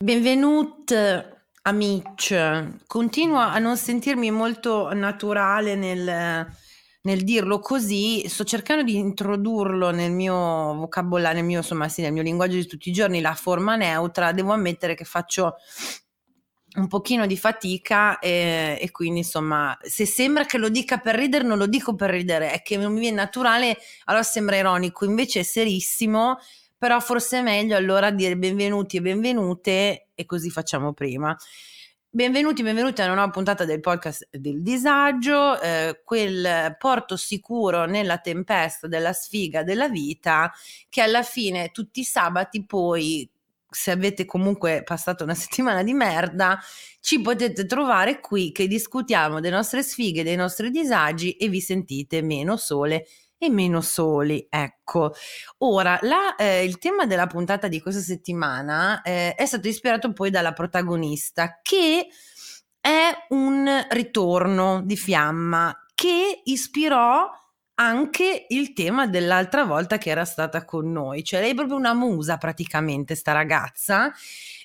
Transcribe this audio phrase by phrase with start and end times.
[0.00, 0.94] Benvenuti
[1.62, 2.36] amici.
[2.86, 6.46] Continuo a non sentirmi molto naturale nel,
[7.02, 8.28] nel dirlo così.
[8.28, 10.36] Sto cercando di introdurlo nel mio
[10.76, 14.30] vocabolario, nel mio, insomma, sì, nel mio linguaggio di tutti i giorni, la forma neutra.
[14.30, 15.56] Devo ammettere che faccio
[16.76, 21.42] un pochino di fatica e, e, quindi insomma se sembra che lo dica per ridere
[21.42, 25.40] non lo dico per ridere è che non mi viene naturale allora sembra ironico invece
[25.40, 26.38] è serissimo
[26.78, 31.36] però forse è meglio allora dire benvenuti e benvenute e così facciamo prima.
[32.10, 38.18] Benvenuti, benvenuti a una nuova puntata del podcast del disagio, eh, quel porto sicuro nella
[38.18, 40.50] tempesta della sfiga della vita
[40.88, 43.28] che alla fine tutti i sabati poi
[43.70, 46.58] se avete comunque passato una settimana di merda,
[47.00, 52.22] ci potete trovare qui che discutiamo delle nostre sfighe, dei nostri disagi e vi sentite
[52.22, 53.06] meno sole
[53.38, 54.46] e meno soli.
[54.50, 55.14] Ecco,
[55.58, 60.30] ora la, eh, il tema della puntata di questa settimana eh, è stato ispirato poi
[60.30, 62.08] dalla protagonista che
[62.80, 67.28] è un ritorno di fiamma che ispirò
[67.80, 71.94] anche il tema dell'altra volta che era stata con noi, cioè lei è proprio una
[71.94, 74.12] musa praticamente sta ragazza,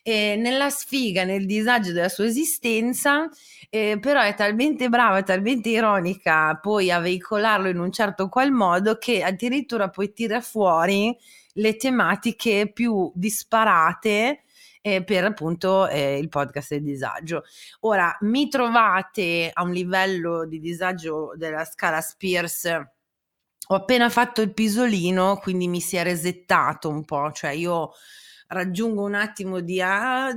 [0.01, 3.29] eh, nella sfiga, nel disagio della sua esistenza,
[3.69, 8.97] eh, però è talmente brava, talmente ironica poi a veicolarlo in un certo qual modo
[8.97, 11.15] che addirittura poi tira fuori
[11.53, 14.43] le tematiche più disparate
[14.81, 17.43] eh, per appunto eh, il podcast del disagio.
[17.81, 22.67] Ora mi trovate a un livello di disagio della scala Spears
[23.67, 27.91] ho appena fatto il pisolino, quindi mi si è resettato un po', cioè io
[28.47, 30.31] raggiungo un attimo di ah,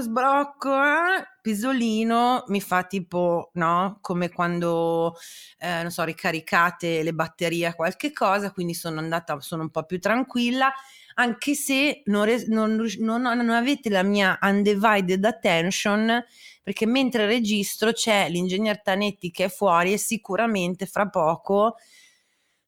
[0.00, 5.16] sbrocco, ah, pisolino, mi fa tipo, no, come quando,
[5.58, 9.84] eh, non so, ricaricate le batterie a qualche cosa, quindi sono andata, sono un po'
[9.84, 10.72] più tranquilla,
[11.14, 16.22] anche se non, non, non, non avete la mia undivided attention,
[16.62, 21.76] perché mentre registro c'è l'ingegner Tanetti che è fuori e sicuramente fra poco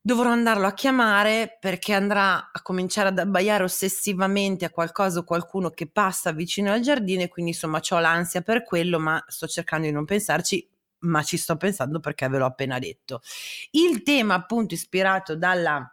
[0.07, 5.71] dovrò andarlo a chiamare perché andrà a cominciare ad abbaiare ossessivamente a qualcosa o qualcuno
[5.71, 9.87] che passa vicino al giardino e quindi insomma ho l'ansia per quello, ma sto cercando
[9.87, 10.69] di non pensarci,
[11.01, 13.23] ma ci sto pensando perché ve l'ho appena detto.
[13.71, 15.91] Il tema appunto ispirato dalla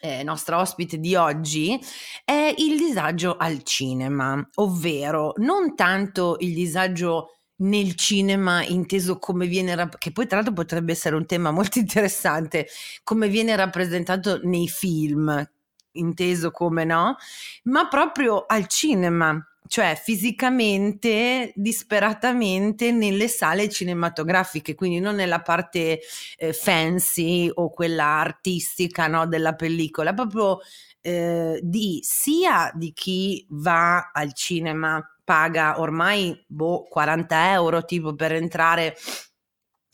[0.00, 1.76] eh, nostra ospite di oggi
[2.24, 9.74] è il disagio al cinema, ovvero non tanto il disagio nel cinema inteso come viene
[9.74, 12.66] rap- che poi tra l'altro potrebbe essere un tema molto interessante
[13.02, 15.48] come viene rappresentato nei film
[15.92, 17.16] inteso come no?
[17.64, 26.00] Ma proprio al cinema cioè fisicamente disperatamente nelle sale cinematografiche quindi non nella parte
[26.36, 30.58] eh, fancy o quella artistica no, della pellicola proprio
[31.00, 38.32] eh, di sia di chi va al cinema paga ormai boh, 40 euro tipo per
[38.32, 38.94] entrare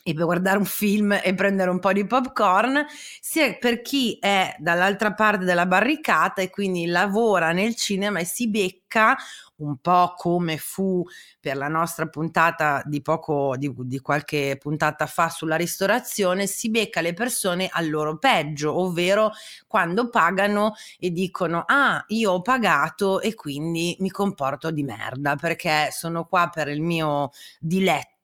[0.03, 2.85] e per guardare un film e prendere un po' di popcorn,
[3.21, 8.49] sia per chi è dall'altra parte della barricata e quindi lavora nel cinema e si
[8.49, 9.17] becca
[9.61, 11.05] un po' come fu
[11.39, 17.01] per la nostra puntata di poco di, di, qualche puntata fa sulla ristorazione si becca
[17.01, 19.33] le persone al loro peggio ovvero
[19.67, 25.89] quando pagano e dicono ah io ho pagato e quindi mi comporto di merda perché
[25.93, 28.20] sono qua per il mio diletto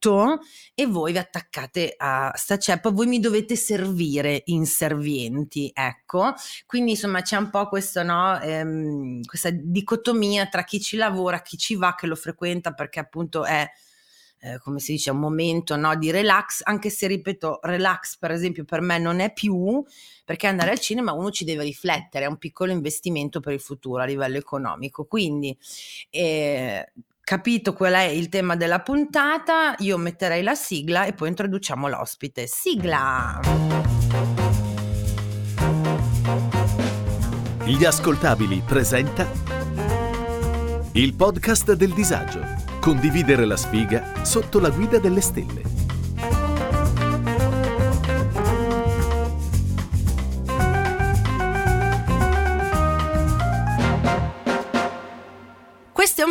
[0.75, 6.34] e voi vi attaccate a sta ceppa, voi mi dovete servire inservienti, ecco.
[6.67, 11.56] Quindi insomma c'è un po' questo, no, ehm, questa dicotomia tra chi ci lavora, chi
[11.56, 13.69] ci va, che lo frequenta perché appunto è
[14.39, 18.65] eh, come si dice, un momento no, di relax, anche se ripeto, relax per esempio
[18.65, 19.83] per me non è più,
[20.25, 24.03] perché andare al cinema uno ci deve riflettere, è un piccolo investimento per il futuro
[24.03, 25.05] a livello economico.
[25.06, 25.56] Quindi
[26.11, 26.93] eh,
[27.27, 32.47] capito qual è il tema della puntata, io metterei la sigla e poi introduciamo l'ospite.
[32.47, 33.41] Sigla!
[37.65, 39.29] Gli ascoltabili presenta
[40.93, 42.45] il podcast del disagio.
[42.79, 45.76] Condividere la sfiga sotto la guida delle stelle.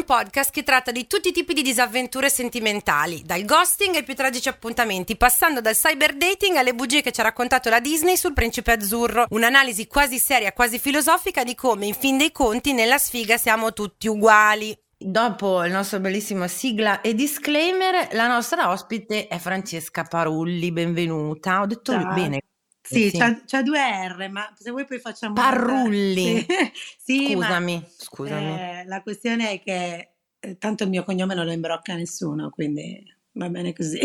[0.05, 4.47] Podcast che tratta di tutti i tipi di disavventure sentimentali, dal ghosting ai più tragici
[4.47, 8.71] appuntamenti, passando dal cyber dating alle bugie che ci ha raccontato la Disney sul principe
[8.71, 9.25] azzurro.
[9.31, 14.07] Un'analisi quasi seria, quasi filosofica di come, in fin dei conti, nella sfiga siamo tutti
[14.07, 14.77] uguali.
[14.97, 21.61] Dopo il nostro bellissimo sigla e disclaimer, la nostra ospite è Francesca Parulli, benvenuta.
[21.61, 22.13] Ho detto Ciao.
[22.13, 22.39] bene.
[22.85, 23.17] Sì, sì.
[23.17, 25.33] C'ha, c'ha, due R, ma se vuoi poi facciamo...
[25.33, 26.39] Parrulli.
[26.39, 26.45] Sì,
[26.97, 28.59] sì scusami, ma, scusami.
[28.59, 30.09] Eh, la questione è che
[30.39, 33.03] eh, tanto il mio cognome non lo imbrocca nessuno, quindi
[33.33, 33.99] va bene così,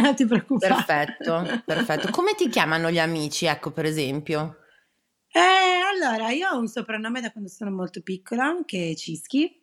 [0.00, 0.74] non ti preoccupare.
[0.74, 2.10] Perfetto, perfetto.
[2.10, 4.56] Come ti chiamano gli amici, ecco, per esempio?
[5.30, 9.62] Eh, allora, io ho un soprannome da quando sono molto piccola, che è Cischi,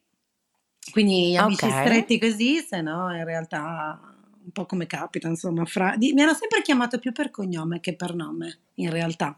[0.91, 1.71] quindi amici Ok.
[1.71, 4.14] stretti così, se no in realtà
[4.45, 5.95] un po' come capita, insomma, fra...
[5.97, 9.38] di- mi hanno sempre chiamato più per cognome che per nome, in realtà.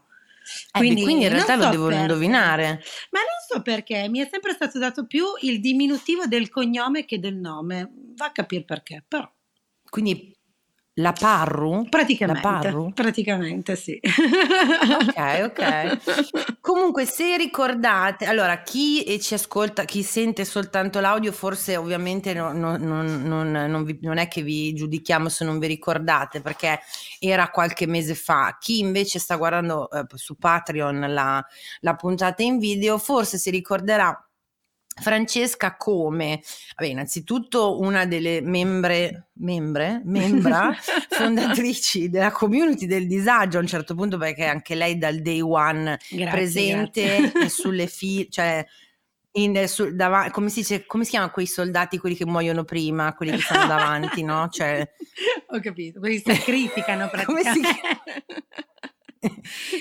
[0.72, 2.02] Eh, quindi in Quindi realtà non lo so devono perché.
[2.02, 2.66] indovinare.
[3.10, 7.18] Ma non so perché, mi è sempre stato dato più il diminutivo del cognome che
[7.18, 7.90] del nome.
[8.16, 9.30] Va a capire perché, però
[9.88, 10.34] Quindi
[10.98, 11.82] la Parru?
[11.82, 12.92] La praticamente, Parru?
[12.92, 14.00] praticamente sì.
[14.02, 15.98] Ok, ok.
[16.60, 22.52] Comunque, se ricordate, allora chi eh, ci ascolta, chi sente soltanto l'audio, forse ovviamente no-
[22.52, 26.80] no- non, non- non vi- non è che vi giudichiamo se non vi ricordate, perché
[27.20, 28.56] era qualche mese fa.
[28.60, 31.44] Chi invece sta guardando eh, su Patreon la,
[31.80, 34.27] la puntata in video, forse si ricorderà.
[35.00, 36.40] Francesca come,
[36.76, 40.72] vabbè, innanzitutto una delle membre, membre, membra
[41.10, 45.98] fondatrici della community del disagio a un certo punto perché anche lei dal day one
[46.10, 47.40] Grazie, presente grazie.
[47.42, 48.64] e sulle file, cioè
[49.32, 53.14] in, su- dava- come si dice, come si chiama quei soldati, quelli che muoiono prima,
[53.14, 54.48] quelli che stanno davanti, no?
[54.50, 54.88] Cioè,
[55.50, 58.00] Ho capito, quelli sacrificano come si chiama?
[58.04, 58.24] praticamente.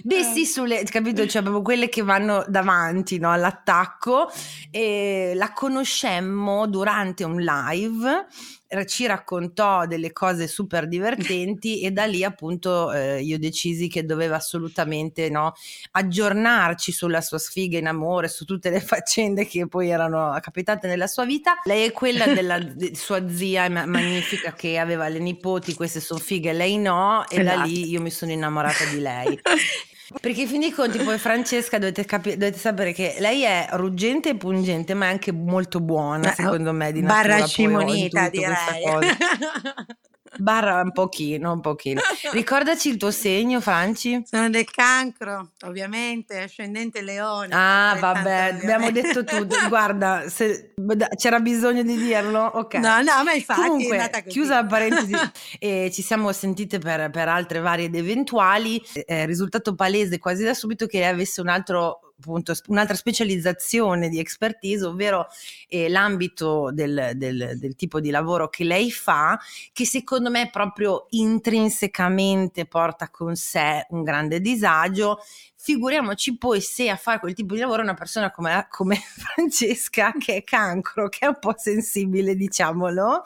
[0.04, 1.26] Beh sì, sulle, capito?
[1.28, 4.30] Cioè proprio quelle che vanno davanti no, all'attacco.
[4.72, 8.28] E la conoscemmo durante un live,
[8.67, 14.06] eh, ci raccontò delle cose super divertenti e da lì appunto eh, io decisi che
[14.06, 15.54] doveva assolutamente no,
[15.92, 21.08] aggiornarci sulla sua sfiga in amore, su tutte le faccende che poi erano capitate nella
[21.08, 21.56] sua vita.
[21.64, 26.20] Lei è quella della de- sua zia ma- magnifica che aveva le nipoti, queste sono
[26.20, 27.68] fighe, lei no, e da Esatto.
[27.68, 29.40] lì io mi sono innamorata di lei.
[30.22, 34.30] Perché in fin dei conti poi Francesca dovete, capi- dovete sapere che lei è ruggente
[34.30, 38.30] e pungente ma è anche molto buona Eh, secondo me di Barra natura intuito questa
[38.30, 39.08] direi.
[40.38, 42.02] Barra un pochino, un pochino.
[42.32, 44.24] Ricordaci il tuo segno Franci.
[44.26, 47.54] Sono del cancro, ovviamente, ascendente leone.
[47.54, 50.74] Ah vabbè, abbiamo detto tutto, guarda, se-
[51.16, 52.74] c'era bisogno di dirlo, ok.
[52.76, 55.14] No, no, ma infatti è Comunque, chiusa la parentesi,
[55.60, 58.82] eh, ci siamo sentite per, per altre varie ed eventuali.
[58.94, 64.10] Eh, È risultato palese quasi da subito che lei avesse un altro appunto un'altra specializzazione
[64.10, 65.28] di expertise, ovvero
[65.68, 69.40] eh, l'ambito del, del, del tipo di lavoro che lei fa,
[69.72, 75.20] che secondo me proprio intrinsecamente porta con sé un grande disagio.
[75.60, 78.96] Figuriamoci poi se a fare quel tipo di lavoro una persona come, come
[79.36, 83.24] Francesca, che è cancro, che è un po' sensibile, diciamolo,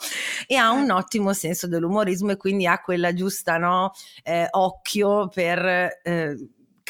[0.48, 3.92] e ha un ottimo senso dell'umorismo e quindi ha quella giusta no,
[4.24, 6.38] eh, occhio per eh,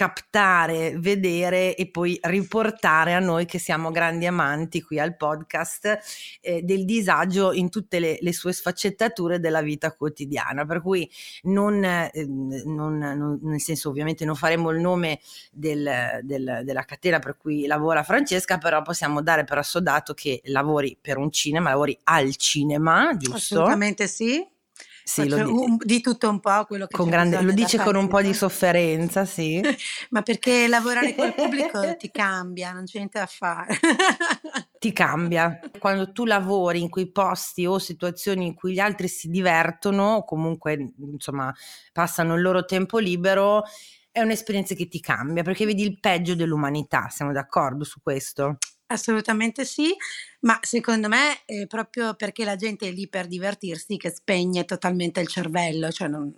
[0.02, 6.00] captare, vedere e poi riportare a noi che siamo grandi amanti qui al podcast
[6.42, 10.66] eh, del disagio in tutte le, le, sue sfaccettature della vita quotidiana.
[10.66, 11.08] Per cui
[11.44, 15.20] non, eh, non, non, nel senso ovviamente non faremo il nome
[15.52, 20.98] del, del, della catena per cui lavora Francesca, però possiamo dare per assodato che lavori
[21.00, 23.36] per un cinema, lavori al cinema, giusto?
[23.36, 24.44] Assolutamente sì.
[25.04, 28.08] Sì, lo, un, di tutto un po' quello che con grande, lo dice con un
[28.08, 29.62] po' di sofferenza, sì.
[30.12, 33.80] Ma perché lavorare col pubblico ti cambia, non c'è niente da fare.
[34.80, 35.60] ti cambia.
[35.80, 40.26] Quando tu lavori in quei posti o situazioni in cui gli altri si divertono, o
[40.26, 41.54] comunque insomma
[41.92, 43.64] passano il loro tempo libero,
[44.12, 47.08] è un'esperienza che ti cambia perché vedi il peggio dell'umanità.
[47.10, 48.58] Siamo d'accordo su questo?
[48.92, 49.96] Assolutamente sì,
[50.42, 55.20] ma secondo me è proprio perché la gente è lì per divertirsi che spegne totalmente
[55.20, 56.34] il cervello, cioè non,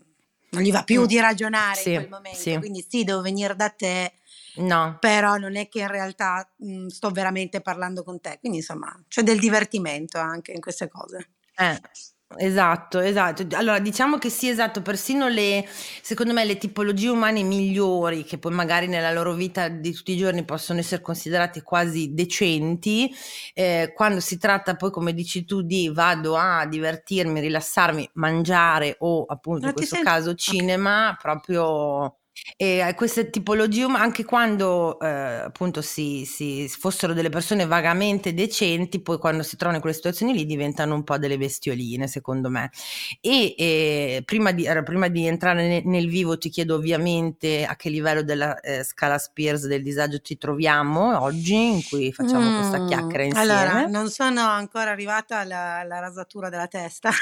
[0.50, 2.58] non gli va più Mm, di ragionare sì, in quel momento, sì.
[2.58, 4.14] quindi sì, devo venire da te,
[4.56, 4.98] No.
[5.00, 9.24] però non è che in realtà mh, sto veramente parlando con te, quindi insomma c'è
[9.24, 11.30] del divertimento anche in queste cose.
[11.56, 11.82] Eh.
[12.38, 13.46] Esatto, esatto.
[13.56, 15.66] Allora, diciamo che sì, esatto, persino le,
[16.02, 20.18] secondo me, le tipologie umane migliori, che poi magari nella loro vita di tutti i
[20.18, 23.14] giorni possono essere considerate quasi decenti,
[23.54, 29.26] eh, quando si tratta poi, come dici tu, di vado a divertirmi, rilassarmi, mangiare o
[29.26, 30.10] appunto in questo sento?
[30.10, 32.18] caso cinema, proprio...
[32.58, 39.02] E queste tipologie, um- anche quando eh, appunto si, si fossero delle persone vagamente decenti,
[39.02, 42.70] poi quando si trovano in quelle situazioni lì diventano un po' delle bestioline, secondo me.
[43.22, 47.90] E eh, prima, di, prima di entrare ne- nel vivo, ti chiedo ovviamente a che
[47.90, 52.86] livello della eh, scala Spears del disagio ci troviamo oggi, in cui facciamo questa Mm,
[52.86, 53.54] chiacchiera insieme.
[53.54, 57.10] Allora, non sono ancora arrivata alla, alla rasatura della testa.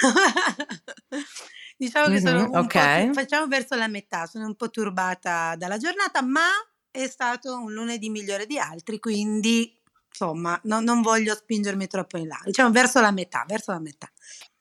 [1.81, 2.73] diciamo che sono Mhm, un ok.
[2.73, 6.47] po', facciamo verso la metà, sono un po' turbata dalla giornata, ma
[6.91, 9.75] è stato un lunedì migliore di altri, quindi
[10.07, 14.07] insomma, no, non voglio spingermi troppo in là, diciamo verso la metà, verso la metà.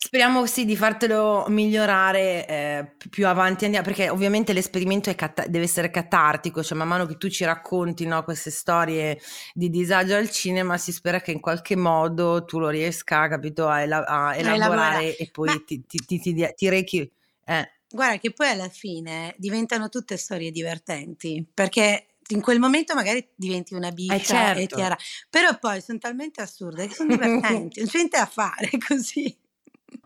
[0.03, 5.91] Speriamo sì di fartelo migliorare eh, più avanti andiamo, perché ovviamente l'esperimento cat- deve essere
[5.91, 9.21] catartico, cioè man mano che tu ci racconti no, queste storie
[9.53, 13.83] di disagio al cinema, si spera che in qualche modo tu lo riesca, capito, a,
[13.83, 15.63] ela- a elaborare e poi Ma...
[15.67, 17.13] ti, ti, ti, ti, ti rechi...
[17.45, 17.71] Eh.
[17.91, 23.75] Guarda che poi alla fine diventano tutte storie divertenti, perché in quel momento magari diventi
[23.75, 24.61] una biscia eh certo.
[24.61, 28.27] e ti arra- però poi sono talmente assurde che sono divertenti, non c'è niente a
[28.27, 29.37] fare così.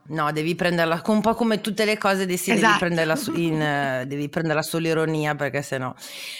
[0.07, 2.67] No, devi prenderla un po' come tutte le cose, di sì, esatto.
[2.67, 5.95] devi, prenderla su, in, uh, devi prenderla sull'ironia perché sennò.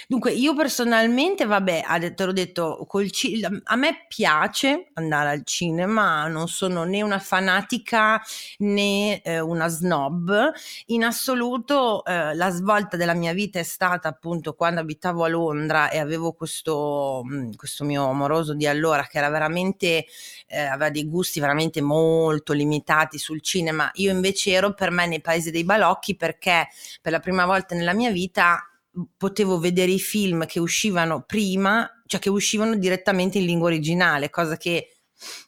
[0.07, 6.27] Dunque, io personalmente, vabbè, te l'ho detto, col ci- a me piace andare al cinema,
[6.27, 8.21] non sono né una fanatica
[8.59, 10.53] né eh, una snob.
[10.87, 15.89] In assoluto, eh, la svolta della mia vita è stata appunto quando abitavo a Londra
[15.89, 20.05] e avevo questo, mm, questo mio amoroso di allora che era veramente,
[20.47, 23.91] eh, aveva dei gusti veramente molto limitati sul cinema.
[23.95, 26.69] Io invece ero per me nei paesi dei balocchi perché
[27.01, 28.69] per la prima volta nella mia vita
[29.17, 34.57] potevo vedere i film che uscivano prima, cioè che uscivano direttamente in lingua originale, cosa
[34.57, 34.89] che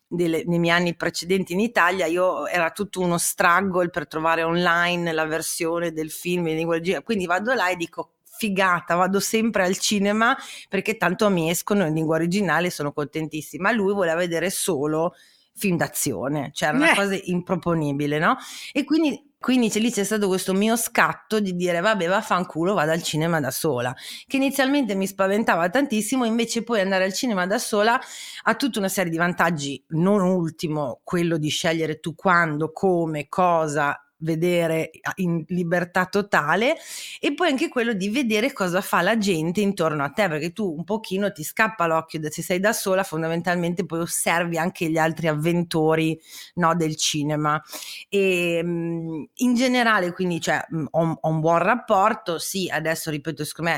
[0.09, 5.13] delle, nei miei anni precedenti in Italia io era tutto uno struggle per trovare online
[5.13, 7.05] la versione del film in lingua originale.
[7.05, 10.37] Quindi vado là e dico figata, vado sempre al cinema
[10.69, 13.71] perché tanto mi escono in lingua originale e sono contentissima.
[13.73, 15.15] Lui voleva vedere solo
[15.55, 16.95] film d'azione, cioè era una eh.
[16.95, 18.37] cosa improponibile, no?
[18.73, 23.03] E quindi quindi lì c'è stato questo mio scatto di dire vabbè vaffanculo vado al
[23.03, 23.95] cinema da sola,
[24.27, 28.01] che inizialmente mi spaventava tantissimo, invece poi andare al cinema da sola
[28.43, 34.06] ha tutta una serie di vantaggi, non ultimo quello di scegliere tu quando, come, cosa
[34.19, 36.77] vedere in libertà totale
[37.21, 40.75] e poi anche quello di vedere cosa fa la gente intorno a te perché tu
[40.77, 45.29] un pochino ti scappa l'occhio se sei da sola fondamentalmente poi osservi anche gli altri
[45.29, 46.19] avventori
[46.55, 47.63] no, del cinema.
[48.09, 53.71] E ehm, in generale quindi cioè, ho, ho, un buon rapporto sì adesso ripeto secondo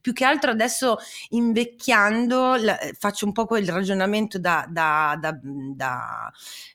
[0.00, 0.96] più che altro adesso
[1.30, 6.32] invecchiando la, faccio un po' quel ragionamento da, da, da, da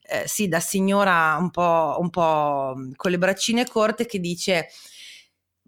[0.09, 4.69] eh, sì, da signora un po', un po' con le braccine corte che dice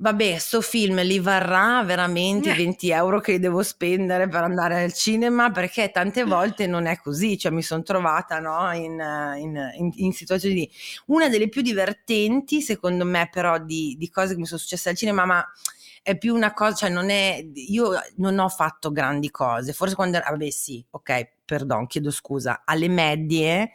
[0.02, 2.94] vabbè, sto film li varrà veramente i 20 eh.
[2.94, 5.52] euro che devo spendere per andare al cinema?
[5.52, 9.00] Perché tante volte non è così, cioè mi sono trovata no, in,
[9.38, 10.72] in, in, in, situazioni di...
[11.08, 14.96] Una delle più divertenti secondo me però di, di cose che mi sono successe al
[14.96, 15.46] cinema, ma
[16.02, 17.46] è più una cosa, cioè non è...
[17.54, 20.20] Io non ho fatto grandi cose, forse quando...
[20.20, 23.72] Vabbè sì, ok, perdon, chiedo scusa, alle medie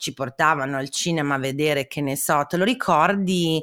[0.00, 3.62] ci portavano al cinema a vedere, che ne so, te lo ricordi?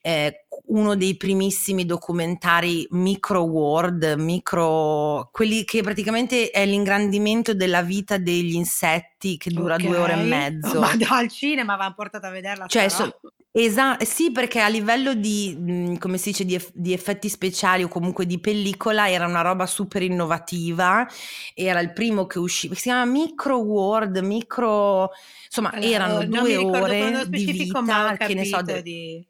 [0.00, 8.16] Eh, uno dei primissimi documentari micro world, micro, quelli che praticamente è l'ingrandimento della vita
[8.16, 9.86] degli insetti che dura okay.
[9.86, 10.80] due ore e mezzo.
[10.80, 12.66] Ma al cinema avevano portato a vederla.
[12.66, 13.20] Cioè, so,
[13.58, 17.82] Esatto, sì, perché a livello di, mhmm, come si dice, di, eff- di effetti speciali
[17.84, 21.08] o comunque di pellicola era una roba super innovativa,
[21.54, 25.10] era il primo che usciva, si chiama Micro World, Micro,
[25.46, 29.26] insomma, allora, erano due ore di vita, che ne so, de- di...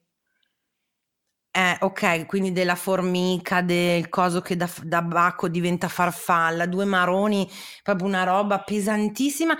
[1.53, 7.49] Eh, ok, quindi della formica, del coso che da, da bacco diventa farfalla, due maroni,
[7.85, 9.57] proprio una roba pesantissima.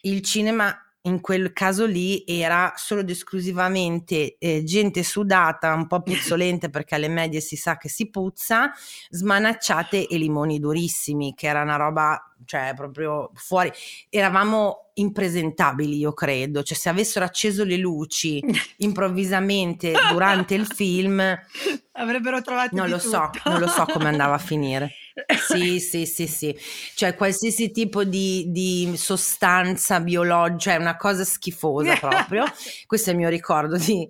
[0.00, 0.74] Il cinema
[1.06, 6.96] in quel caso lì era solo ed esclusivamente eh, gente sudata, un po' puzzolente perché
[6.96, 8.72] alle medie si sa che si puzza,
[9.10, 13.72] smanacciate e limoni durissimi, che era una roba, cioè proprio fuori.
[14.08, 18.42] Eravamo impresentabili, io credo, cioè se avessero acceso le luci
[18.78, 21.20] improvvisamente durante il film
[21.92, 23.08] avrebbero trovato non lo tutto.
[23.08, 24.92] so, non lo so come andava a finire.
[25.48, 26.54] Sì, sì, sì, sì,
[26.94, 32.44] cioè qualsiasi tipo di, di sostanza biologica, cioè una cosa schifosa proprio.
[32.86, 34.06] Questo è il mio ricordo di,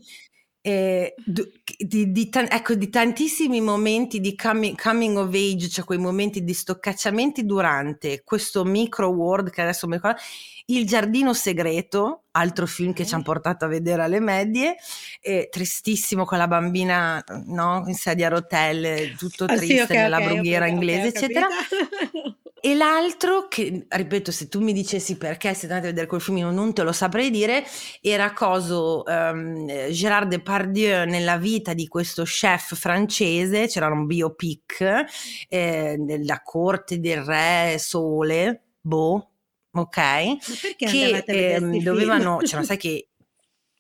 [0.67, 6.43] eh, di, di, ecco, di, tantissimi momenti di coming, coming, of age, cioè quei momenti
[6.43, 10.19] di stoccacciamenti durante questo micro world che adesso mi ricordo
[10.67, 14.75] il giardino segreto, altro film che ci hanno portato a vedere alle medie,
[15.21, 19.97] eh, tristissimo con la bambina no, in sedia a rotelle, tutto ah, triste sì, okay,
[19.99, 21.47] nella okay, brughiera okay, inglese, eccetera.
[22.67, 26.39] E l'altro, che ripeto, se tu mi dicessi perché siete andati a vedere quel film,
[26.39, 27.65] io non te lo saprei dire,
[28.01, 35.05] era coso um, Gérard Depardieu nella vita di questo chef francese, c'era un biopic,
[35.49, 39.31] eh, nella corte del re Sole, boh,
[39.71, 40.77] ok?
[40.77, 43.11] che ehm, dovevano, cioè, sai che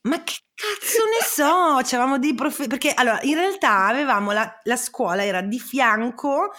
[0.06, 1.80] Ma che cazzo ne so?
[1.82, 2.68] C'avevamo dei professori.
[2.68, 6.50] Perché allora, in realtà avevamo la, la, scuola era di fianco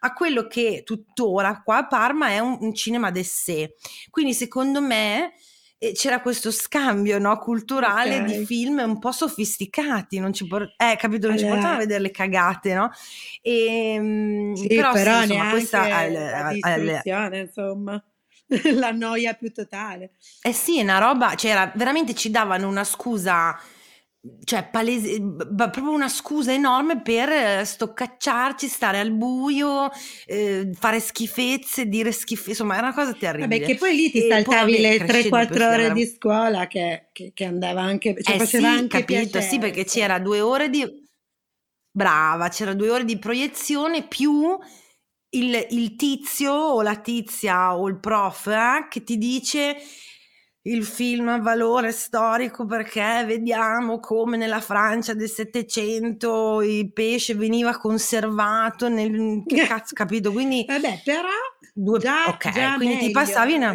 [0.00, 3.70] a quello che tuttora qua a Parma è un, un cinema d'essè.
[4.10, 5.34] Quindi, secondo me
[5.76, 8.38] e c'era questo scambio no, culturale okay.
[8.38, 11.38] di film un po' sofisticati, non ci, por- eh, capito, non allora.
[11.38, 12.90] ci portavano a vedere le cagate, no?
[13.42, 18.02] E, ehm, sì, però, però sì, insomma, questa al, la al, insomma.
[18.74, 20.12] la noia più totale.
[20.42, 23.58] Eh sì, è una roba, cioè veramente ci davano una scusa
[24.44, 29.90] cioè palese, proprio una scusa enorme per eh, stoccacciarci, stare al buio,
[30.26, 33.58] eh, fare schifezze, dire schifezze, insomma era una cosa terribile.
[33.58, 37.44] Vabbè, che poi lì ti e saltavi le 3-4 ore di scuola che, che, che,
[37.44, 41.02] andava anche, cioè eh faceva sì, anche capito, piacere, sì, perché c'era due ore di...
[41.96, 44.58] Brava, c'era due ore di proiezione più
[45.34, 49.76] il, il tizio o la tizia o il prof eh, che ti dice
[50.66, 57.76] il film ha valore storico perché vediamo come nella Francia del Settecento il pesce veniva
[57.76, 60.32] conservato nel che cazzo capito?
[60.32, 61.28] Quindi vabbè però
[61.74, 63.74] due, già, okay, già quindi meglio, ti passavi una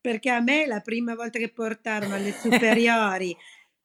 [0.00, 3.36] perché a me la prima volta che portarono alle superiori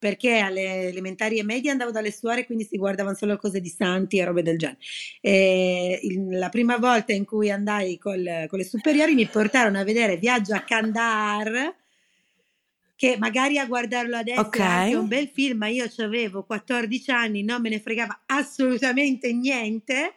[0.04, 4.18] perché alle elementari e medie andavo dalle suore quindi si guardavano solo cose di santi
[4.18, 4.76] e robe del genere
[5.22, 10.18] e la prima volta in cui andai col, con le superiori mi portarono a vedere
[10.18, 11.74] Viaggio a Kandahar
[12.94, 14.92] che magari a guardarlo adesso okay.
[14.92, 20.16] è un bel film, ma io avevo 14 anni, non me ne fregava assolutamente niente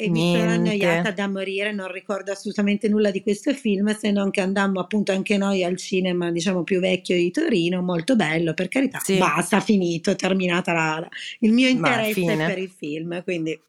[0.00, 4.30] e mi sono annoiata da morire, non ricordo assolutamente nulla di questo film, se non
[4.30, 8.68] che andammo appunto anche noi al cinema, diciamo più vecchio di Torino, molto bello, per
[8.68, 9.18] carità, sì.
[9.18, 11.08] basta, finito, terminata la,
[11.40, 13.60] il mio interesse per il film, quindi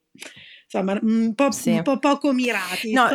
[0.66, 1.72] insomma un po', sì.
[1.72, 2.92] un po poco mirati.
[2.92, 3.08] No,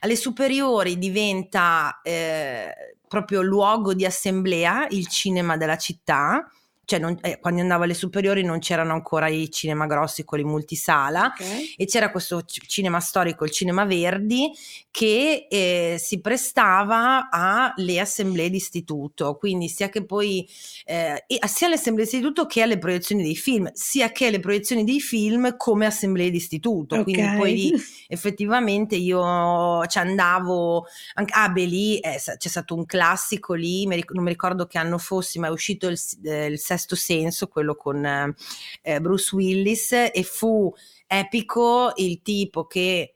[0.00, 2.00] alle superiori diventa...
[2.04, 2.68] Eh,
[3.08, 6.50] proprio luogo di assemblea, il cinema della città,
[6.86, 11.32] cioè non, eh, quando andavo alle superiori non c'erano ancora i cinema grossi, quelli multisala,
[11.34, 11.74] okay.
[11.76, 14.52] e c'era questo cinema storico, il Cinema Verdi,
[14.92, 20.48] che eh, si prestava alle assemblee d'istituto, quindi sia che poi,
[20.84, 25.00] eh, sia alle assemblee d'istituto che alle proiezioni dei film, sia che alle proiezioni dei
[25.00, 27.12] film come assemblee d'istituto, okay.
[27.12, 27.72] quindi poi lì
[28.06, 34.22] effettivamente io ci andavo, anche, ah beh lì eh, c'è stato un classico lì, non
[34.22, 38.04] mi ricordo che anno fossi, ma è uscito il, eh, il Sesto Senso, quello con
[38.04, 40.72] eh, Bruce Willis, e fu
[41.06, 43.15] epico il tipo che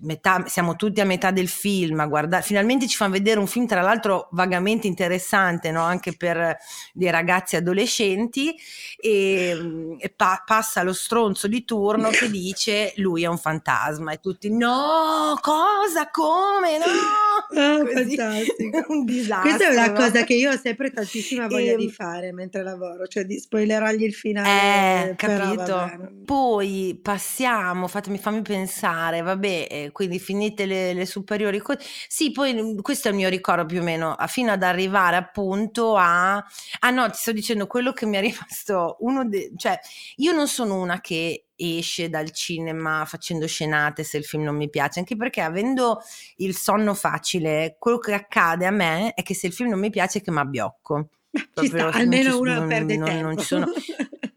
[0.00, 3.66] metà, siamo tutti a metà del film a guardare, finalmente ci fanno vedere un film
[3.66, 5.82] tra l'altro vagamente interessante no?
[5.82, 6.56] anche per
[6.92, 8.54] dei ragazzi adolescenti
[8.98, 14.20] e, e pa- passa lo stronzo di turno che dice lui è un fantasma e
[14.20, 16.84] tutti no cosa come no
[17.56, 18.84] Oh, fantastico.
[18.88, 19.50] un disastro.
[19.50, 21.76] Questa è una cosa che io ho sempre tantissima voglia e...
[21.76, 25.10] di ehm fare mentre lavoro, cioè di spoilerargli il finale.
[25.10, 26.10] Eh, capito.
[26.24, 31.62] Poi passiamo, fatemi, fammi pensare, vabbè, quindi finite le, le superiori.
[32.08, 35.96] Sì, poi mm, questo è il mio ricordo più o meno, fino ad arrivare appunto
[35.96, 36.36] a...
[36.80, 39.52] Ah no, ti sto dicendo quello che mi è rimasto, uno de...
[39.56, 39.78] cioè
[40.16, 44.68] io non sono una che esce dal cinema facendo scenate se il film non mi
[44.68, 46.02] piace, anche perché avendo
[46.36, 49.90] il sonno facile, quello che accade a me è che se il film non mi
[49.90, 51.08] piace che mi abbiocco.
[51.54, 53.26] Ci sta, almeno uno non, perde non, tempo.
[53.26, 53.66] Non ci sono...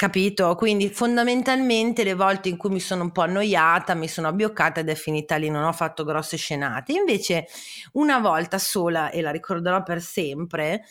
[0.00, 0.54] Capito?
[0.54, 4.88] Quindi fondamentalmente le volte in cui mi sono un po' annoiata, mi sono abbioccata ed
[4.88, 6.92] è finita lì, non ho fatto grosse scenate.
[6.92, 7.46] Invece
[7.92, 10.84] una volta sola, e la ricorderò per sempre,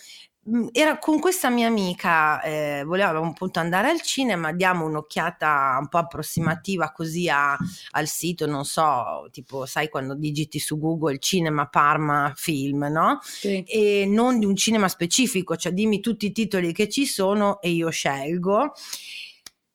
[0.72, 5.98] era con questa mia amica, eh, volevamo appunto andare al cinema, diamo un'occhiata un po'
[5.98, 7.58] approssimativa così a,
[7.92, 13.20] al sito, non so, tipo sai quando digiti su Google cinema Parma film, no?
[13.22, 13.64] Sì.
[13.64, 17.70] E non di un cinema specifico, cioè dimmi tutti i titoli che ci sono e
[17.70, 18.74] io scelgo.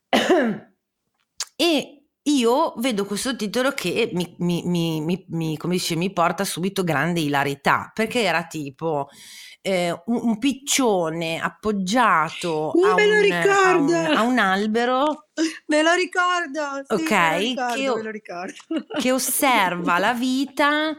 [1.57, 6.83] e io vedo questo titolo che mi, mi, mi, mi, come dice, mi porta subito
[6.83, 9.09] grande ilarità, perché era tipo
[9.61, 15.29] eh, un, un, piccione appoggiato a, un, a, un, a, un, albero.
[15.67, 17.11] Me lo ricordo, sì, ok,
[17.77, 20.97] me lo ricordo, che, che osserva la vita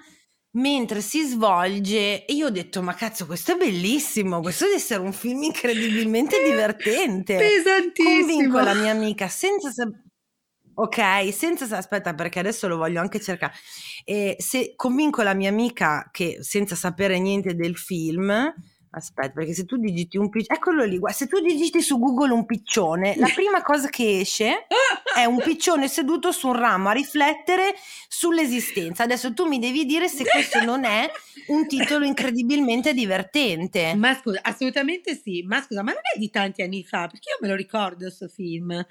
[0.51, 2.25] mentre si svolge.
[2.25, 6.41] E io ho detto ma cazzo questo è bellissimo questo deve essere un film incredibilmente
[6.45, 7.35] divertente.
[7.35, 8.09] Pesantissimo.
[8.09, 10.04] convinco la mia amica senza sapere
[10.75, 13.53] Ok, senza aspetta perché adesso lo voglio anche cercare.
[14.03, 18.53] E se convinco la mia amica che senza sapere niente del film,
[18.95, 22.31] Aspetta, perché se tu digiti un piccione, eccolo lì, guarda, se tu digiti su Google
[22.31, 24.67] un piccione, la prima cosa che esce
[25.13, 27.75] è un piccione seduto su un ramo a riflettere
[28.07, 29.03] sull'esistenza.
[29.03, 31.11] Adesso tu mi devi dire se questo non è
[31.47, 33.93] un titolo incredibilmente divertente.
[33.95, 37.37] Ma scusa, assolutamente sì, ma scusa, ma non è di tanti anni fa, perché io
[37.41, 38.81] me lo ricordo questo film.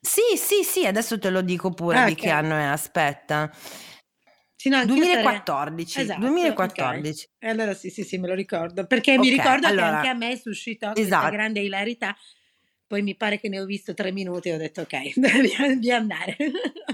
[0.00, 3.50] Sì, sì, sì, adesso te lo dico pure ah, di che anno è, aspetta.
[4.54, 7.28] Sì, no, 2014, esatto, 2014.
[7.36, 7.50] Okay.
[7.50, 10.14] Allora sì, sì, sì, me lo ricordo, perché okay, mi ricordo allora, che anche a
[10.14, 11.30] me suscitò questa esatto.
[11.30, 12.16] grande ilarità.
[12.86, 16.36] Poi mi pare che ne ho visto tre minuti e ho detto ok, devi andare.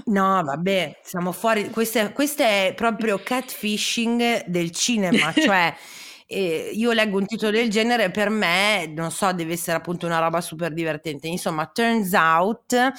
[0.05, 1.69] no, vabbè, siamo fuori.
[1.69, 5.73] Questo è, questo è proprio catfishing del cinema, cioè
[6.27, 10.19] e io leggo un titolo del genere per me, non so, deve essere appunto una
[10.19, 11.27] roba super divertente.
[11.27, 12.91] Insomma, Turns Out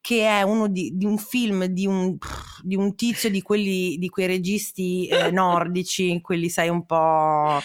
[0.00, 2.16] che è uno di, di un film di un,
[2.62, 7.60] di un, tizio di quelli di quei registi eh, nordici, quelli sai un po'.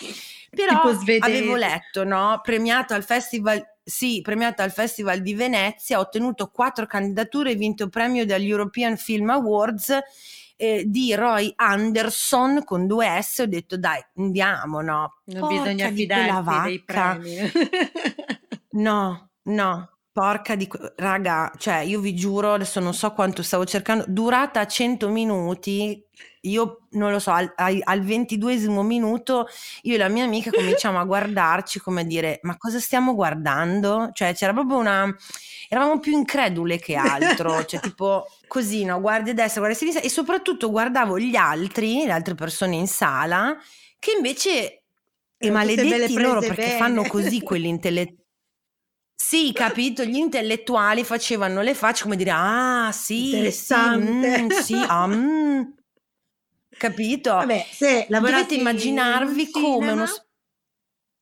[0.50, 0.82] Però
[1.20, 2.40] avevo letto, no?
[2.44, 7.88] Premiato al festival sì, premiato al Festival di Venezia, ha ottenuto quattro candidature e vinto
[7.88, 9.96] premio dagli European Film Awards
[10.58, 15.22] eh, di Roy Anderson con due S, ho detto dai, andiamo, no?
[15.26, 17.36] Non Porca bisogna fidarsi dei premi.
[18.72, 19.90] no, no.
[20.12, 20.70] Porca di...
[20.96, 26.02] Raga, cioè io vi giuro, adesso non so quanto stavo cercando, durata 100 minuti,
[26.50, 29.48] io non lo so, al, al, 22 minuto
[29.84, 34.10] io e la mia amica cominciamo a guardarci come a dire, ma cosa stiamo guardando?
[34.14, 35.14] Cioè c'era proprio una...
[35.70, 39.00] eravamo più incredule che altro, cioè tipo così, no?
[39.02, 42.88] Guardi a destra, guardi a sinistra e soprattutto guardavo gli altri, le altre persone in
[42.88, 43.56] sala,
[44.00, 44.82] che invece...
[45.38, 46.78] E maledetti loro perché bene.
[46.78, 48.24] fanno così quelli intellettuali
[49.28, 54.36] sì, capito, gli intellettuali facevano le facce come dire, ah sì, Interessante.
[54.36, 55.62] sì, mm, sì ah, mm.
[56.78, 57.34] Capito?
[57.34, 60.06] Vabbè, se Dovete immaginarvi come uno...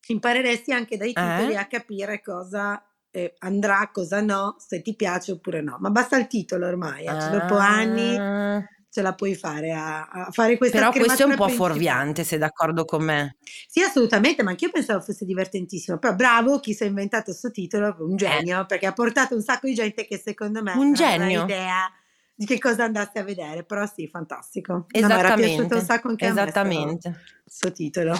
[0.05, 1.57] Impareresti anche dai titoli eh?
[1.57, 5.77] a capire cosa eh, andrà, cosa no, se ti piace oppure no.
[5.79, 7.09] Ma basta il titolo ormai, eh.
[7.09, 7.29] ah.
[7.29, 8.61] dopo anni
[8.93, 12.37] ce la puoi fare a, a fare questa Però questo è un po' fuorviante, sei
[12.37, 13.37] d'accordo con me?
[13.67, 15.97] Sì, assolutamente, ma anch'io pensavo fosse divertentissimo.
[15.97, 18.65] Però bravo chi si è inventato questo titolo, un genio, eh.
[18.67, 21.41] perché ha portato un sacco di gente che secondo me un genio.
[21.41, 21.91] ha idea
[22.35, 23.63] di che cosa andaste a vedere.
[23.63, 24.85] Però sì, fantastico.
[24.91, 25.67] Esattamente.
[25.67, 27.07] No, un sacco anche Esattamente.
[27.07, 28.15] a me questo titolo.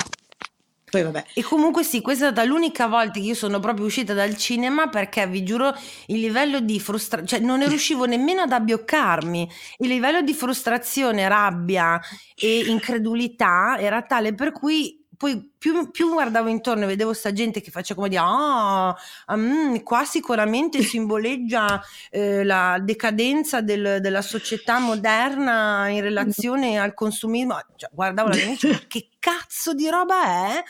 [0.93, 1.25] Poi vabbè.
[1.33, 4.89] E comunque sì, questa è stata l'unica volta che io sono proprio uscita dal cinema
[4.89, 5.73] perché vi giuro
[6.05, 9.49] il livello di frustrazione, cioè non ne riuscivo nemmeno ad abbioccarmi,
[9.79, 11.99] il livello di frustrazione, rabbia
[12.35, 17.61] e incredulità era tale per cui poi più, più, guardavo intorno e vedevo sta gente
[17.61, 18.93] che faceva come dire ah,
[19.33, 21.81] mm, qua sicuramente simboleggia
[22.11, 28.57] eh, la decadenza del, della società moderna in relazione al consumismo cioè, guardavo la mia
[28.69, 30.63] ma che cazzo di roba è?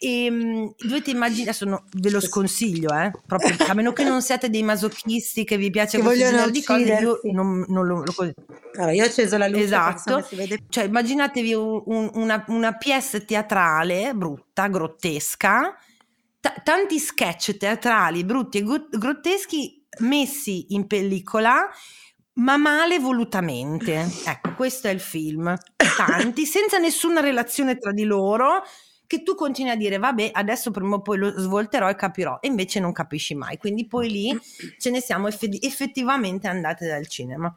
[0.00, 4.22] E ehm, dovete immaginare, adesso no, ve lo sconsiglio, eh, proprio, a meno che non
[4.22, 8.14] siate dei masochisti che vi piace che questo di cose, io non, non lo, lo
[8.76, 9.64] allora, io ho acceso la luce.
[9.64, 10.24] Esatto,
[10.68, 15.76] cioè immaginatevi un, un, una, una pièce teatrale brutta, grottesca,
[16.38, 21.68] t- tanti sketch teatrali brutti e grotteschi messi in pellicola
[22.34, 24.06] ma male volutamente.
[24.24, 25.56] Ecco, questo è il film.
[25.96, 28.62] Tanti, senza nessuna relazione tra di loro,
[29.08, 32.38] che tu continui a dire vabbè adesso prima o poi lo svolterò e capirò.
[32.42, 33.56] E invece non capisci mai.
[33.56, 34.40] Quindi poi lì
[34.78, 37.52] ce ne siamo eff- effettivamente andate dal cinema.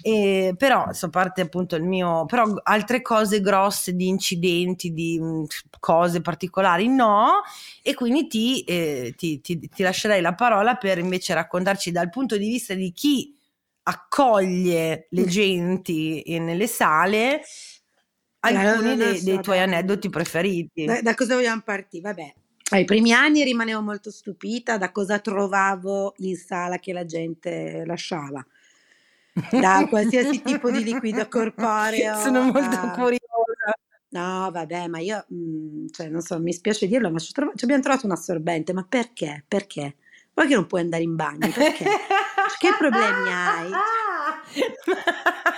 [0.00, 5.24] E, però a parte appunto il mio però altre cose grosse di incidenti di mh,
[5.26, 5.44] mm,
[5.78, 7.42] cose particolari no.
[7.82, 12.38] E quindi ti, eh, ti, ti, ti lascerei la parola per invece raccontarci dal punto
[12.38, 13.36] di vista di chi
[13.82, 17.42] accoglie le genti nelle sale
[18.44, 20.84] alcuni dei, dei tuoi aneddoti preferiti.
[20.84, 22.02] Da, da, cosa vogliamo partire?
[22.02, 22.34] Vabbè,
[22.70, 28.44] ai primi anni rimanevo molto stupita da cosa trovavo in sala che la gente lasciava.
[29.32, 32.16] Da qualsiasi tipo di liquido corporeo.
[32.18, 33.72] Sono molto curiosa.
[34.10, 37.56] No, vabbè, ma io, mh, mm, cioè, non so, mi spiace dirlo, ma ci, trov-
[37.56, 39.44] ci abbiamo trovato un assorbente, ma perché?
[39.48, 39.96] Perché?
[40.32, 41.84] Poi che non puoi andare in bagno, perché?
[42.58, 43.70] che problemi hai?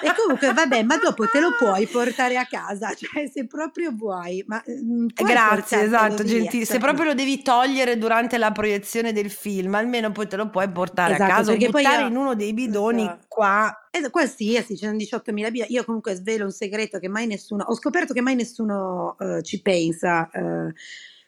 [0.03, 4.45] E comunque, vabbè, ma dopo te lo puoi portare a casa, cioè se proprio vuoi.
[4.47, 6.65] Ma, mm, Grazie, esatto, gentile.
[6.65, 10.69] Se proprio lo devi togliere durante la proiezione del film, almeno poi te lo puoi
[10.71, 13.19] portare esatto, a casa o buttare io, in uno dei bidoni so.
[13.29, 13.89] qua.
[13.91, 15.73] Eh, qualsiasi, ci sono 18.000 bidoni.
[15.73, 19.61] Io comunque svelo un segreto che mai nessuno, ho scoperto che mai nessuno uh, ci
[19.63, 20.29] pensa.
[20.33, 20.73] Uh,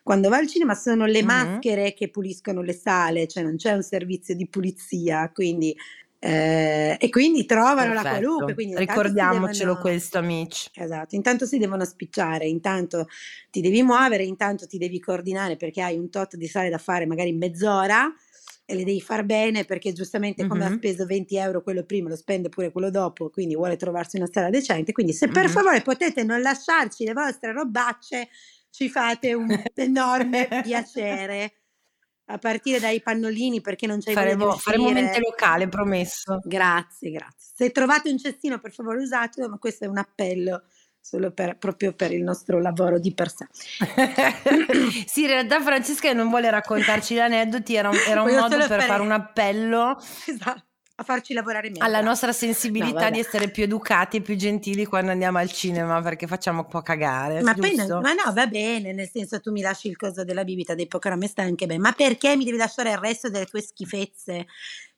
[0.09, 1.27] quando va al cinema sono le mm-hmm.
[1.27, 5.77] maschere che puliscono le sale, cioè non c'è un servizio di pulizia, quindi
[6.19, 8.03] Eh, e quindi trovano Perfetto.
[8.03, 8.55] la qualunque.
[8.55, 10.71] Quindi Ricordiamocelo devono, questo, amici.
[10.73, 13.07] Esatto, intanto si devono spicciare, intanto
[13.51, 17.05] ti devi muovere, intanto ti devi coordinare perché hai un tot di sale da fare
[17.05, 18.11] magari in mezz'ora
[18.65, 20.73] e le devi far bene perché giustamente come mm-hmm.
[20.73, 24.29] ha speso 20 euro quello prima lo spende pure quello dopo, quindi vuole trovarsi una
[24.31, 24.93] sala decente.
[24.93, 25.53] Quindi se per mm-hmm.
[25.53, 28.29] favore potete non lasciarci le vostre robacce,
[28.71, 31.53] ci fate un enorme piacere
[32.31, 36.41] a partire dai pannolini perché non c'è faremo, faremo mente locale, promesso.
[36.45, 37.53] Grazie, grazie.
[37.55, 40.65] Se trovate un cestino, per favore usatelo, ma questo è un appello
[41.01, 43.47] solo per, proprio per il nostro lavoro di per sé.
[45.07, 49.03] sì, in realtà Francesca non vuole raccontarci gli aneddoti, era era un modo per fare
[49.03, 49.97] un appello.
[50.27, 50.68] Esatto
[51.01, 51.85] a farci lavorare meglio.
[51.85, 56.03] Alla nostra sensibilità no, di essere più educati e più gentili quando andiamo al cinema
[56.03, 57.41] perché facciamo un po' cagare.
[57.41, 60.43] Ma, poi no, ma no, va bene, nel senso tu mi lasci il coso della
[60.43, 63.31] bibita dei poker a me sta anche bene, ma perché mi devi lasciare il resto
[63.31, 64.47] delle tue schifezze?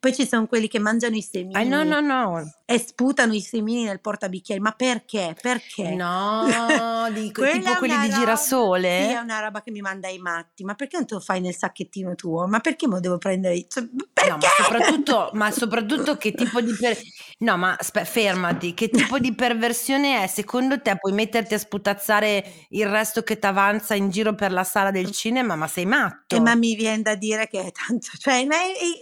[0.00, 1.54] Poi ci sono quelli che mangiano i semini.
[1.54, 2.50] Ah, no, no, no.
[2.64, 4.58] E sputano i semini nel portabicchieri.
[4.58, 5.36] Ma perché?
[5.38, 5.94] Perché?
[5.94, 6.46] No,
[7.12, 9.08] dico, tipo quelli di girasole.
[9.08, 10.64] Sì, è una roba che mi manda ai matti.
[10.64, 12.46] Ma perché non te lo fai nel sacchettino tuo?
[12.46, 13.66] Ma perché me lo devo prendere?
[13.68, 13.86] Cioè?
[14.28, 16.72] No, ma soprattutto, ma soprattutto che tipo di...
[16.78, 16.96] Per...
[17.38, 18.74] No, ma aspe- fermati.
[18.74, 20.26] Che tipo di perversione è?
[20.26, 24.64] Secondo te puoi metterti a sputazzare il resto che ti avanza in giro per la
[24.64, 25.56] sala del cinema?
[25.56, 26.36] Ma sei matto.
[26.36, 28.08] Eh, ma mi viene da dire che è tanto...
[28.18, 28.46] Cioè,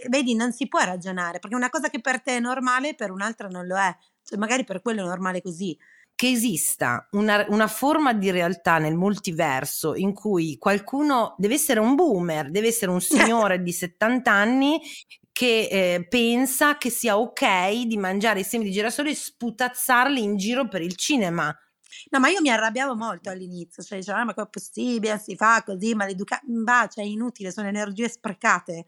[0.07, 3.47] vedi, non si può ragionare, perché una cosa che per te è normale, per un'altra
[3.47, 3.95] non lo è.
[4.23, 5.77] Cioè, magari per quello è normale così.
[6.19, 11.95] Che esista una, una, forma di realtà nel multiverso in cui qualcuno deve essere un
[11.95, 14.81] boomer, deve essere un signore di 70 anni
[15.31, 20.35] che eh, pensa che sia ok di mangiare i semi di girasole e sputazzarli in
[20.35, 21.57] giro per il cinema.
[22.09, 25.63] No, ma io mi arrabbiavo molto all'inizio, cioè dicevo, ah, ma è possibile, si fa
[25.63, 28.83] così, maleducato, va, cioè è inutile, sono energie sprecate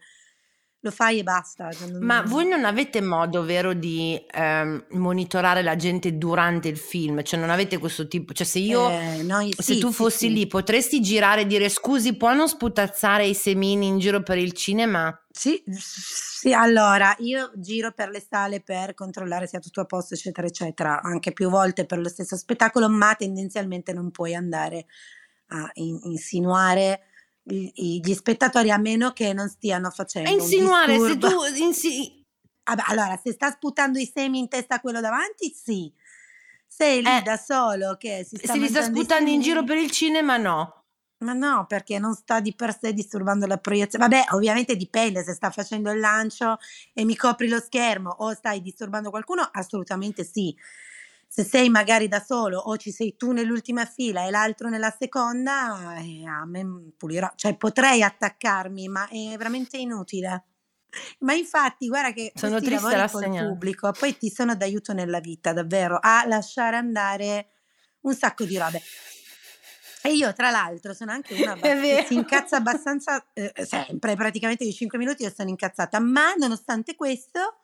[0.82, 1.70] lo fai e basta.
[1.70, 7.22] Cioè Ma voi non avete modo, vero, di ehm, monitorare la gente durante il film?
[7.22, 10.32] Cioè non avete questo tipo, cioè se io, eh, noi, se sì, tu fossi sì,
[10.32, 14.52] lì, potresti girare e dire scusi, può non sputazzare i semini in giro per il
[14.52, 15.16] cinema?
[15.30, 20.48] Sì, sì, allora io giro per le sale per controllare sia tutto a posto, eccetera,
[20.48, 24.86] eccetera, anche più volte per lo stesso spettacolo, ma tendenzialmente non puoi andare
[25.46, 27.02] a in- insinuare
[27.44, 32.20] gli spettatori a meno che non stiano facendo e insinuare se tu insi-
[32.64, 35.92] Vabbè, allora se sta sputando i semi in testa a quello davanti sì.
[36.66, 39.76] Sei lì eh, da solo che si sta se li sta sputando in giro per
[39.76, 40.84] il cinema no.
[41.18, 44.06] Ma no perché non sta di per sé disturbando la proiezione.
[44.06, 46.58] Vabbè ovviamente dipende se sta facendo il lancio
[46.92, 50.56] e mi copri lo schermo o stai disturbando qualcuno assolutamente sì
[51.34, 55.96] se sei magari da solo o ci sei tu nell'ultima fila e l'altro nella seconda,
[55.96, 60.44] eh, a me pulirò, cioè potrei attaccarmi, ma è veramente inutile.
[61.20, 65.98] Ma infatti, guarda che sono triste la pubblico, poi ti sono d'aiuto nella vita, davvero,
[65.98, 67.52] a lasciare andare
[68.00, 68.82] un sacco di robe.
[70.02, 74.72] E io, tra l'altro, sono anche una che si incazza abbastanza eh, sempre, praticamente di
[74.74, 77.61] 5 minuti io sono incazzata, ma nonostante questo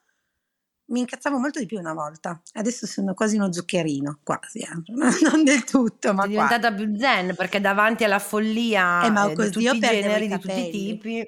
[0.89, 2.41] mi incazzavo molto di più una volta.
[2.55, 4.69] Adesso sono quasi uno zuccherino, quasi, eh.
[5.31, 9.35] non del tutto, ma Sei diventata più zen perché davanti alla follia eh, ma eh,
[9.35, 11.27] di tutti i generi, di tutti i tipi.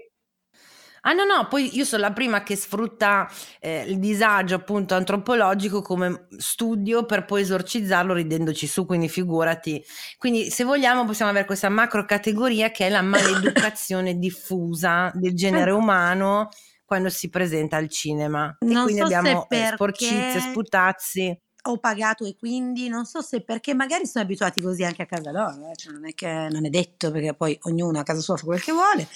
[1.02, 3.26] Ah no, no, poi io sono la prima che sfrutta
[3.58, 9.82] eh, il disagio appunto antropologico come studio per poi esorcizzarlo ridendoci su, quindi figurati.
[10.18, 15.70] Quindi se vogliamo possiamo avere questa macro categoria che è la maleducazione diffusa del genere
[15.70, 16.50] umano
[16.90, 18.56] quando si presenta al cinema.
[18.58, 19.74] E non quindi so abbiamo perché...
[19.74, 25.02] sporcizie, sputazzi ho pagato e quindi non so se perché magari sono abituati così anche
[25.02, 25.76] a casa loro, eh?
[25.76, 28.62] cioè non è che non è detto perché poi ognuno a casa sua fa quel
[28.62, 29.08] che vuole,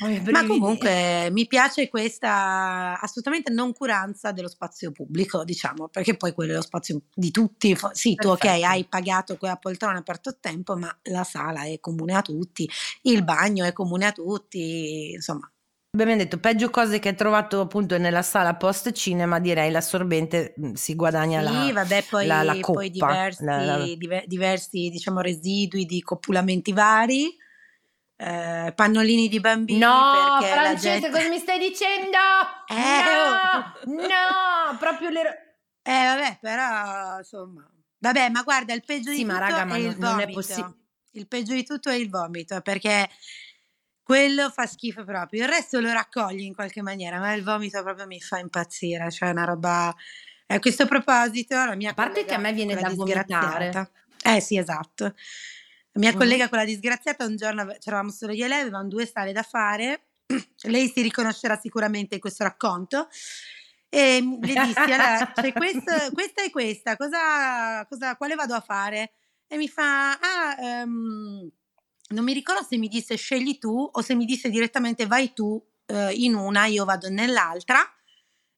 [0.00, 6.52] oh, ma comunque mi piace questa assolutamente noncuranza dello spazio pubblico, diciamo, perché poi quello
[6.52, 10.76] è lo spazio di tutti, sì tu ok hai pagato quella poltrona per tot tempo,
[10.76, 12.68] ma la sala è comune a tutti,
[13.02, 15.51] il bagno è comune a tutti, insomma
[15.94, 20.72] Abbiamo detto peggio cose che hai trovato appunto nella sala post cinema, direi l'assorbente mm,
[20.72, 23.76] si guadagna sì, la, vabbè, poi, la, la poi diversi, la.
[23.76, 27.36] Diver, diversi diciamo, residui di copulamenti vari.
[28.16, 31.10] Eh, pannolini di bambini no Francesca gente...
[31.10, 32.18] cosa mi stai dicendo
[32.68, 39.16] eh, no, no proprio le eh vabbè però insomma vabbè ma guarda il peggio sì,
[39.16, 40.76] di tutto raga, è il non, vomito non
[41.12, 43.08] il peggio di tutto è il vomito perché
[44.12, 48.06] quello fa schifo proprio, il resto lo raccogli in qualche maniera, ma il vomito proprio
[48.06, 49.94] mi fa impazzire, cioè una roba...
[50.48, 53.90] A questo proposito, la mia A parte che a me viene da vomitare.
[54.22, 55.04] Eh sì, esatto.
[55.04, 56.18] La mia mm.
[56.18, 60.08] collega, quella disgraziata, un giorno c'eravamo solo io e lei, avevamo due sale da fare,
[60.64, 63.08] lei si riconoscerà sicuramente in questo racconto,
[63.88, 69.12] E le dissi, allora, c'è questo, questa e questa, cosa, cosa, quale vado a fare?
[69.46, 71.50] E mi fa, ah, um,
[72.12, 75.44] non mi ricordo se mi disse scegli tu o se mi disse direttamente vai tu
[75.86, 77.80] uh, in una, io vado nell'altra.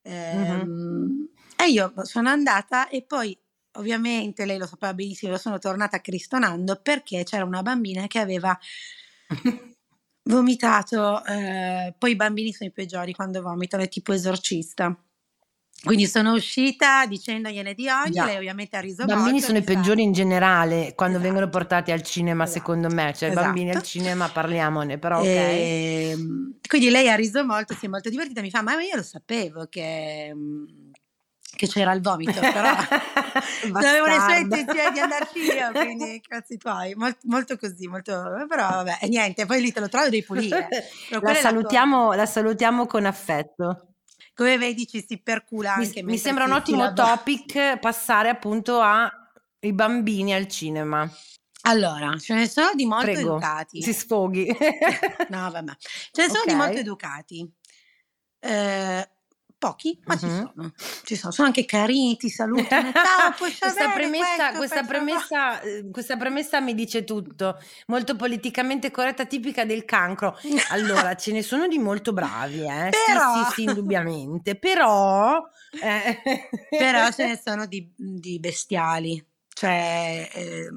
[0.02, 1.24] Um, mm-hmm.
[1.56, 3.36] E io sono andata e poi
[3.76, 8.56] ovviamente lei lo sapeva benissimo, io sono tornata cristonando perché c'era una bambina che aveva
[10.24, 14.96] vomitato, eh, poi i bambini sono i peggiori quando vomitano, è tipo esorcista.
[15.84, 18.26] Quindi sono uscita dicendogliene di oggi, yeah.
[18.26, 21.32] lei ovviamente ha riso I bambini sono i peggiori in generale quando esatto.
[21.32, 22.58] vengono portati al cinema, esatto.
[22.58, 23.30] secondo me, cioè esatto.
[23.30, 25.26] i bambini al cinema parliamone, però ok.
[25.26, 28.96] E, ehm, quindi lei ha riso molto, si è molto divertita, mi fa "Ma io
[28.96, 30.34] lo sapevo che
[31.54, 32.68] che c'era il vomito, però
[33.72, 38.98] avevo nessuna intenzione di andarci io, quindi cazzi tuoi, molto, molto così, molto, però vabbè,
[39.08, 40.68] niente, poi lì te lo trovo devi pulire.
[41.20, 43.93] La salutiamo, la, la salutiamo con affetto
[44.34, 49.72] come vedi ci si percula anche mi, mi sembra un ottimo topic passare appunto ai
[49.72, 51.08] bambini al cinema
[51.66, 53.80] allora, ce ne sono di molto Prego, educati.
[53.80, 54.46] Si sfoghi.
[55.30, 55.72] no, vabbè.
[56.10, 56.52] Ce ne sono okay.
[56.52, 57.52] di molto educati.
[58.38, 59.08] Eh,
[59.64, 60.72] pochi, ma ci sono.
[61.05, 62.92] Ci sono, sono anche carini, ti salutano.
[62.92, 69.64] Ciao, questa, premessa, questa, premessa, eh, questa premessa mi dice tutto, molto politicamente corretta, tipica
[69.64, 70.38] del cancro.
[70.74, 72.90] Allora, ce ne sono di molto bravi, eh?
[73.07, 73.35] Però...
[73.35, 75.40] Sì, sì, sì, indubbiamente, però...
[75.81, 76.20] Eh.
[76.68, 80.29] però ce ne sono di, di bestiali, cioè...
[80.33, 80.68] Eh,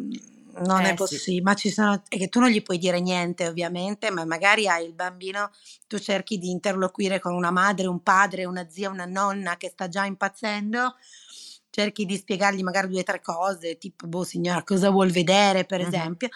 [0.65, 1.41] non eh, è possibile, sì.
[1.41, 4.85] ma ci sono, è che tu non gli puoi dire niente ovviamente, ma magari hai
[4.85, 5.51] il bambino,
[5.87, 9.87] tu cerchi di interloquire con una madre, un padre, una zia, una nonna che sta
[9.87, 10.95] già impazzendo,
[11.69, 15.81] cerchi di spiegargli magari due o tre cose, tipo, boh signora, cosa vuol vedere per
[15.81, 15.87] uh-huh.
[15.87, 16.29] esempio,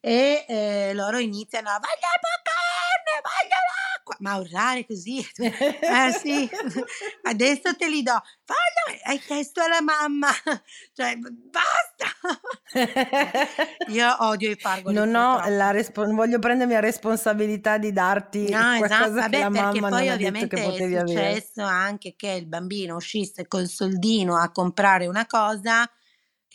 [0.00, 2.08] e eh, loro iniziano a voglio
[2.42, 6.48] carne, voglio l'acqua, ma urlare così, eh sì,
[7.22, 10.30] adesso te li do, voglio, hai chiesto alla mamma,
[10.94, 11.77] cioè basta.
[13.88, 14.94] Io odio i pargoli.
[14.94, 19.12] Non ho la respons- voglio prendermi la responsabilità di darti no, esatto.
[19.12, 21.76] Vabbè, che perché poi ovviamente è successo avere.
[21.76, 25.90] anche che il bambino uscisse col soldino a comprare una cosa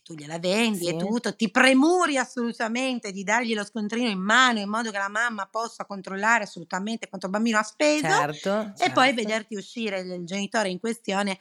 [0.03, 0.89] tu gliela vendi sì.
[0.89, 5.07] e tutto, ti premuri assolutamente di dargli lo scontrino in mano in modo che la
[5.07, 8.93] mamma possa controllare assolutamente quanto il bambino ha speso certo, e certo.
[8.93, 11.39] poi vederti uscire il genitore in questione.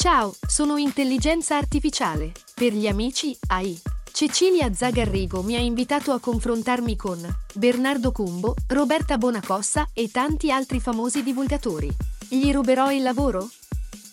[0.00, 2.30] Ciao, sono intelligenza artificiale.
[2.54, 3.76] Per gli amici AI.
[4.12, 7.18] Cecilia Zagarrigo mi ha invitato a confrontarmi con
[7.54, 11.90] Bernardo Cumbo, Roberta Bonacossa e tanti altri famosi divulgatori.
[12.28, 13.48] Gli ruberò il lavoro?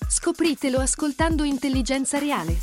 [0.09, 2.57] Scopritelo ascoltando Intelligenza Reale.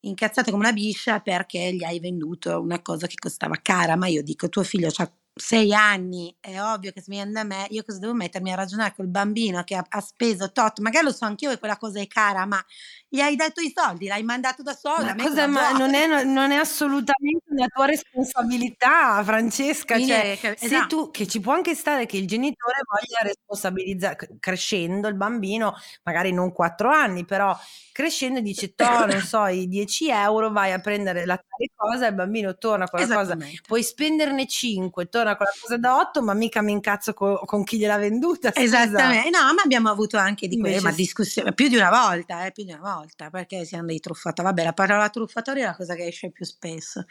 [0.00, 4.24] Incazzata come una biscia perché gli hai venduto una cosa che costava cara, ma io
[4.24, 7.98] dico tuo figlio ha sei anni, è ovvio che se viene da me, io cosa
[7.98, 11.48] devo mettermi a ragionare col bambino che ha, ha speso tot, magari lo so anch'io
[11.48, 12.62] che quella cosa è cara, ma
[13.08, 15.04] gli hai dato i soldi, l'hai mandato da solo.
[15.04, 19.98] Ma, cosa, ma non, è, non, è, assolutamente una tua responsabilità, Francesca.
[19.98, 20.66] Cioè, che, esatto.
[20.66, 25.74] se tu, che ci può anche stare che il genitore voglia responsabilizzare, crescendo il bambino,
[26.04, 27.58] magari non quattro anni, però
[27.92, 32.14] crescendo dice, to, non so, i 10 euro vai a prendere la tale cosa, il
[32.14, 36.34] bambino torna con la cosa, puoi spenderne 5, torna con la cosa da 8, ma
[36.34, 38.50] mica mi incazzo con, con chi gliel'ha venduta.
[38.50, 38.82] Scusa.
[38.84, 42.52] Esattamente, no, ma abbiamo avuto anche di quelle, ma discussioni, più di una volta, eh,
[42.52, 44.48] più di una volta volta perché siamo dei truffatori.
[44.48, 47.04] Vabbè, la parola truffatore è la cosa che esce più spesso.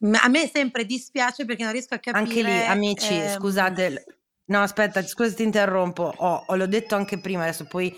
[0.00, 2.24] A me sempre dispiace perché non riesco a capire.
[2.24, 3.36] Anche lì, amici, ehm...
[3.36, 4.04] scusate,
[4.48, 7.94] No, aspetta, scusa ti interrompo, oh, l'ho detto anche prima, adesso poi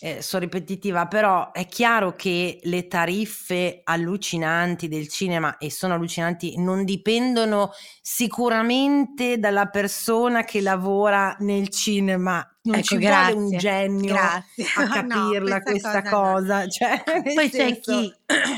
[0.00, 6.58] eh, sono ripetitiva, però è chiaro che le tariffe allucinanti del cinema, e sono allucinanti,
[6.58, 7.70] non dipendono
[8.02, 12.46] sicuramente dalla persona che lavora nel cinema.
[12.64, 14.64] Non ecco, ci grazie, vuole un genio grazie.
[14.76, 16.10] a capirla no, questa, questa cosa.
[16.10, 16.60] cosa.
[16.60, 16.68] No.
[16.68, 17.02] Cioè,
[17.34, 17.52] poi senso...
[17.58, 18.14] c'è chi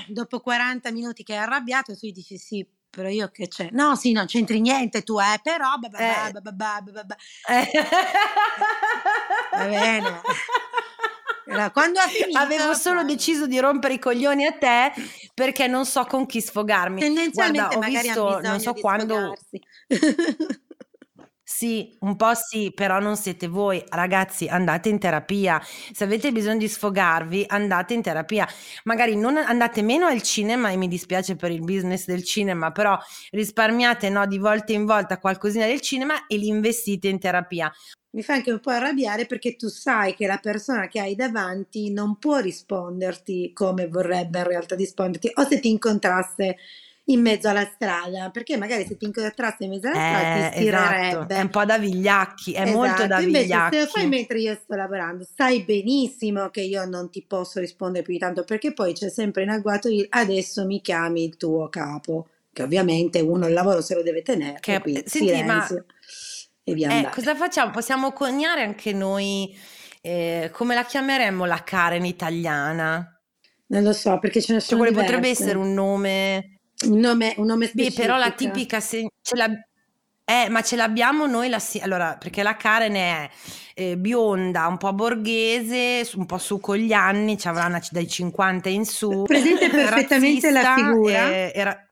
[0.12, 3.68] dopo 40 minuti che è arrabbiato, tu gli dici sì, però io che c'è?
[3.72, 5.74] No, sì, non c'entri niente tu, eh, però...
[5.98, 6.30] Eh.
[7.48, 7.68] Eh.
[9.50, 10.20] Va bene.
[11.72, 14.92] Quando ha finito, Avevo solo deciso di rompere i coglioni a te
[15.32, 17.00] perché non so con chi sfogarmi.
[17.00, 19.36] Tendenzialmente Guarda, ho visto, non so quando...
[21.48, 23.80] Sì, un po' sì, però non siete voi.
[23.88, 25.60] Ragazzi, andate in terapia.
[25.92, 28.48] Se avete bisogno di sfogarvi, andate in terapia.
[28.82, 32.98] Magari non andate meno al cinema e mi dispiace per il business del cinema, però
[33.30, 37.72] risparmiate no, di volta in volta qualcosina del cinema e li investite in terapia.
[38.10, 41.92] Mi fa anche un po' arrabbiare perché tu sai che la persona che hai davanti
[41.92, 46.56] non può risponderti come vorrebbe in realtà risponderti, o se ti incontrasse
[47.06, 50.50] in mezzo alla strada, perché magari se ti incontrassi in mezzo alla strada ti Eh,
[50.52, 51.26] stirerebbe.
[51.26, 54.08] esatto, è un po' da vigliacchi, è molto Esatto, da invece se lo fai vigliacchi.
[54.08, 58.44] mentre io sto lavorando, sai benissimo che io non ti posso rispondere più di tanto
[58.44, 63.20] perché poi c'è sempre in agguato il adesso mi chiami il tuo capo, che ovviamente
[63.20, 65.84] uno il lavoro se lo deve tenere, Che- quindi senti, ma- silenzio
[66.64, 67.12] e via Eh, andare.
[67.12, 67.70] cosa facciamo?
[67.72, 69.54] Possiamo coniare anche noi,
[70.00, 73.20] eh, come la chiameremmo la Karen italiana?
[73.68, 76.55] Non lo so perché ce ne Cioè, sono quale potrebbe essere un nome...
[76.88, 78.80] un nome, un nome Beh, però la tipica...
[78.80, 79.64] se- ce l'ab-
[80.24, 81.58] eh, ma ce l'abbiamo noi la...
[81.58, 83.30] si- Allora, perché la Karen è
[83.74, 88.08] eh, bionda, un po' borghese, un po' su con gli anni, ci avrà una- dai
[88.08, 89.22] 50 in su.
[89.24, 91.30] Presente perfettamente la figura.
[91.30, 91.88] eh, era-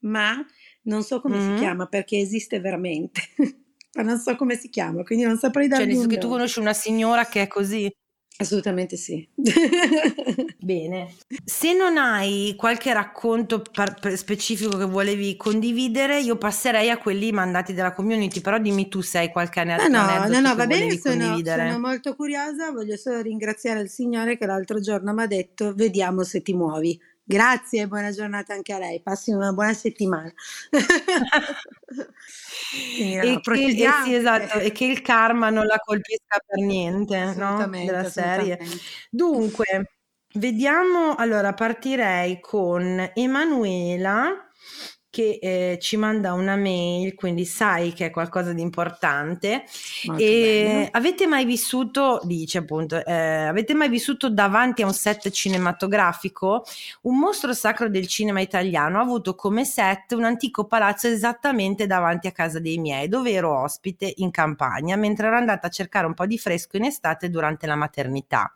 [0.00, 0.44] ma
[0.82, 1.48] non so come Mm.
[1.48, 3.20] si chiama perché esiste veramente.
[3.94, 6.28] ma non so come si chiama, quindi non saprei Cioè, dargli nel senso che tu
[6.28, 7.90] conosci una signora che è così?
[8.36, 9.26] Assolutamente sì.
[10.58, 11.14] Bene.
[11.44, 17.74] Se non hai qualche racconto par- specifico che volevi condividere, io passerei a quelli mandati
[17.74, 20.66] dalla community, però dimmi tu se hai qualche No, no, aneddoto no, no, che va
[20.66, 25.26] bene, sono, sono molto curiosa, voglio solo ringraziare il Signore che l'altro giorno mi ha
[25.26, 27.00] detto vediamo se ti muovi.
[27.26, 30.30] Grazie e buona giornata anche a lei, passi una buona settimana.
[32.94, 36.58] Quindi, no, E che, eh sì, esatto, e che il karma non la colpisca per
[36.62, 37.66] niente, no?
[37.66, 38.58] Della serie.
[39.10, 39.92] Dunque,
[40.34, 44.43] vediamo, allora partirei con Emanuela
[45.14, 49.62] che eh, ci manda una mail, quindi sai che è qualcosa di importante.
[50.06, 55.30] Molto E avete mai vissuto, dice appunto, eh, avete mai vissuto davanti a un set
[55.30, 56.64] cinematografico?
[57.02, 62.26] Un mostro sacro del cinema italiano ha avuto come set un antico palazzo esattamente davanti
[62.26, 66.14] a casa dei miei, dove ero ospite in campagna, mentre ero andata a cercare un
[66.14, 68.52] po' di fresco in estate durante la maternità.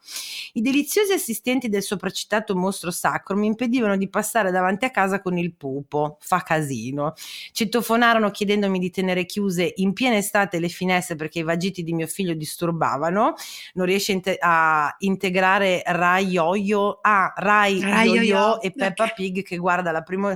[0.54, 5.38] I deliziosi assistenti del sopracitato mostro sacro mi impedivano di passare davanti a casa con
[5.38, 7.12] il pupo, fa casino.
[7.52, 12.06] Citofonarono chiedendomi di tenere chiuse in piena estate le finestre perché i vagiti di mio
[12.06, 13.34] figlio disturbavano.
[13.74, 19.08] Non riesce a inte- a integrare Rai Yo-Yo, ah, Rai Rai Yo-Yo Yo-Yo, e Peppa.
[19.08, 20.34] Pig che guarda la prima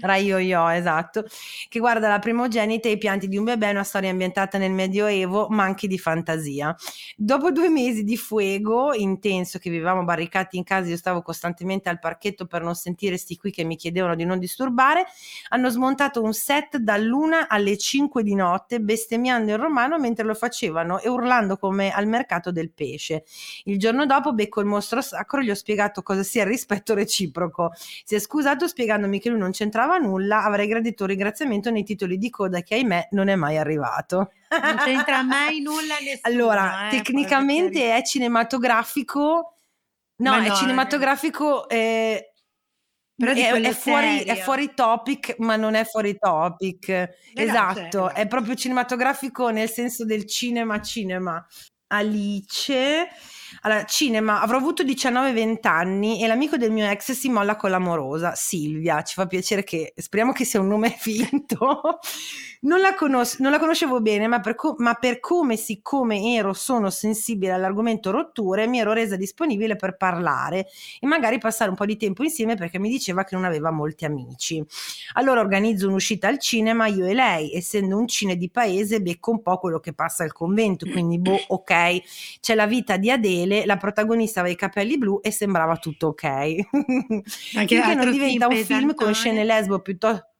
[0.00, 1.24] Rai Yo-Yo, esatto,
[1.68, 5.48] che guarda la primogenita e i pianti di un bebè, una storia ambientata nel Medioevo,
[5.48, 6.74] ma anche di fantasia.
[7.16, 11.98] Dopo due mesi di fuego intenso che vivevamo barricati in casa, io stavo costantemente al
[11.98, 15.06] parchetto per non sentire sti qui che mi chiedevano di non disturbare,
[15.48, 20.98] hanno smontato un set dall'una alle 5 di notte, bestemmiando in romano mentre lo facevano
[21.00, 23.24] e urlando come al mercato del pesce.
[23.64, 27.72] Il giorno dopo becco il mostro sacro, gli ho spiegato cosa sia il rispetto reciproco.
[28.04, 32.18] Si è scusato spiegandomi che lui non c'entrava nulla, avrei gradito un ringraziamento nei titoli
[32.18, 34.32] di coda che ahimè non è mai arrivato.
[34.50, 36.20] Non c'entra mai nulla nessuno.
[36.22, 39.54] Allora, eh, tecnicamente è cinematografico.
[40.16, 41.68] No, Ma è no, cinematografico.
[41.68, 42.32] eh,
[43.14, 46.88] Però di è, è fuori, è fuori topic, ma non è fuori topic.
[46.88, 51.46] no, esatto, cioè, è proprio cinematografico nel senso del cinema, cinema.
[51.88, 53.08] Alice.
[53.62, 58.34] Allora, cinema, avrò avuto 19-20 anni e l'amico del mio ex si molla con l'amorosa,
[58.34, 59.02] Silvia.
[59.02, 61.98] Ci fa piacere che, speriamo che sia un nome finto.
[62.62, 66.52] Non la, conos- non la conoscevo bene, ma per, co- ma per come, siccome ero,
[66.52, 70.66] sono sensibile all'argomento rotture, mi ero resa disponibile per parlare
[70.98, 74.04] e magari passare un po' di tempo insieme perché mi diceva che non aveva molti
[74.04, 74.62] amici.
[75.14, 79.42] Allora organizzo un'uscita al cinema io e lei, essendo un cine di paese, becco un
[79.42, 83.76] po' quello che passa al convento, quindi boh, ok, c'è la vita di Adele, la
[83.76, 86.24] protagonista aveva i capelli blu e sembrava tutto ok.
[86.24, 90.30] Anche Finché non diventa un film con scene lesbo piuttosto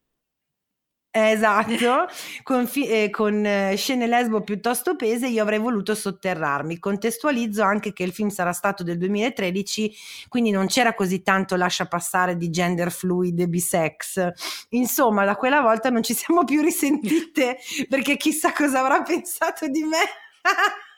[1.13, 2.07] Esatto,
[2.45, 6.79] con, fi- eh, con eh, scene lesbo piuttosto pese io avrei voluto sotterrarmi.
[6.79, 9.93] Contestualizzo anche che il film sarà stato del 2013,
[10.29, 14.31] quindi non c'era così tanto lascia passare di gender fluid e bisex.
[14.71, 17.59] Insomma, da quella volta non ci siamo più risentite
[17.91, 19.99] perché chissà cosa avrà pensato di me.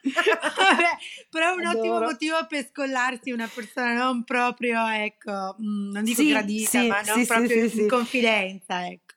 [0.55, 0.97] Vabbè,
[1.31, 2.01] però è un ottimo Adoro.
[2.01, 7.03] motivo per scollarsi una persona non proprio, ecco, mm, non dico Sì, gradita, sì, ma
[7.03, 9.15] non sì, proprio in confidenza, ecco.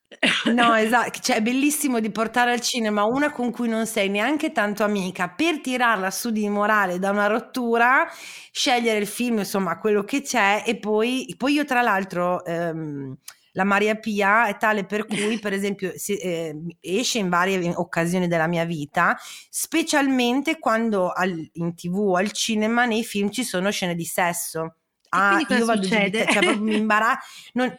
[0.48, 4.52] No, esatto, cioè è bellissimo di portare al cinema una con cui non sei neanche
[4.52, 8.08] tanto amica per tirarla su di morale da una rottura,
[8.52, 13.18] scegliere il film, insomma, quello che c'è e poi, poi io tra l'altro ehm,
[13.56, 18.28] la Maria Pia è tale per cui, per esempio, si- eh, esce in varie occasioni
[18.28, 19.18] della mia vita,
[19.50, 24.76] specialmente quando al- in tv o al cinema nei film ci sono scene di sesso.
[25.10, 26.26] Ah, io vado di succede?
[26.26, 27.26] te- cioè proprio mi imbarazzo.
[27.54, 27.76] non-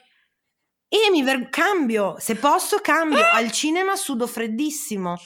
[0.88, 5.16] e mi ver- cambio, se posso cambio, al cinema sudo freddissimo.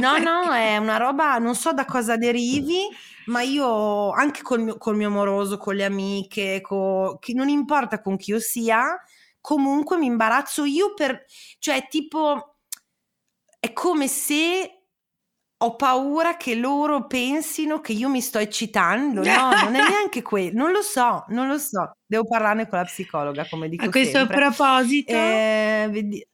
[0.00, 2.82] No, no, è una roba, non so da cosa derivi,
[3.26, 8.16] ma io anche col mio, col mio amoroso, con le amiche, co- non importa con
[8.16, 8.84] chi io sia,
[9.40, 11.24] comunque mi imbarazzo io per,
[11.58, 12.56] cioè tipo,
[13.58, 14.78] è come se
[15.60, 19.24] ho paura che loro pensino che io mi sto eccitando.
[19.24, 20.56] No, non è neanche quello.
[20.56, 21.96] Non lo so, non lo so.
[22.06, 24.36] Devo parlarne con la psicologa, come dico A questo sempre.
[24.36, 26.24] proposito, eh, vedi...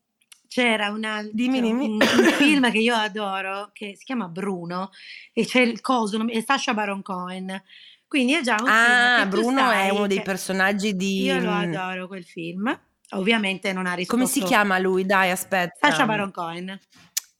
[0.46, 1.86] c'era una, dimmi, dimmi.
[1.86, 4.90] Un, un, film che io adoro, che si chiama Bruno,
[5.32, 7.62] e c'è il coso, è Sasha Baron Cohen.
[8.06, 9.30] Quindi è già un ah, film.
[9.30, 11.22] Bruno è uno dei personaggi di.
[11.22, 12.78] Io lo adoro quel film.
[13.14, 14.16] Ovviamente non ha risposto.
[14.16, 15.04] Come si chiama lui?
[15.06, 15.88] Dai, aspetta.
[15.88, 16.78] Sasha Baron Cohen.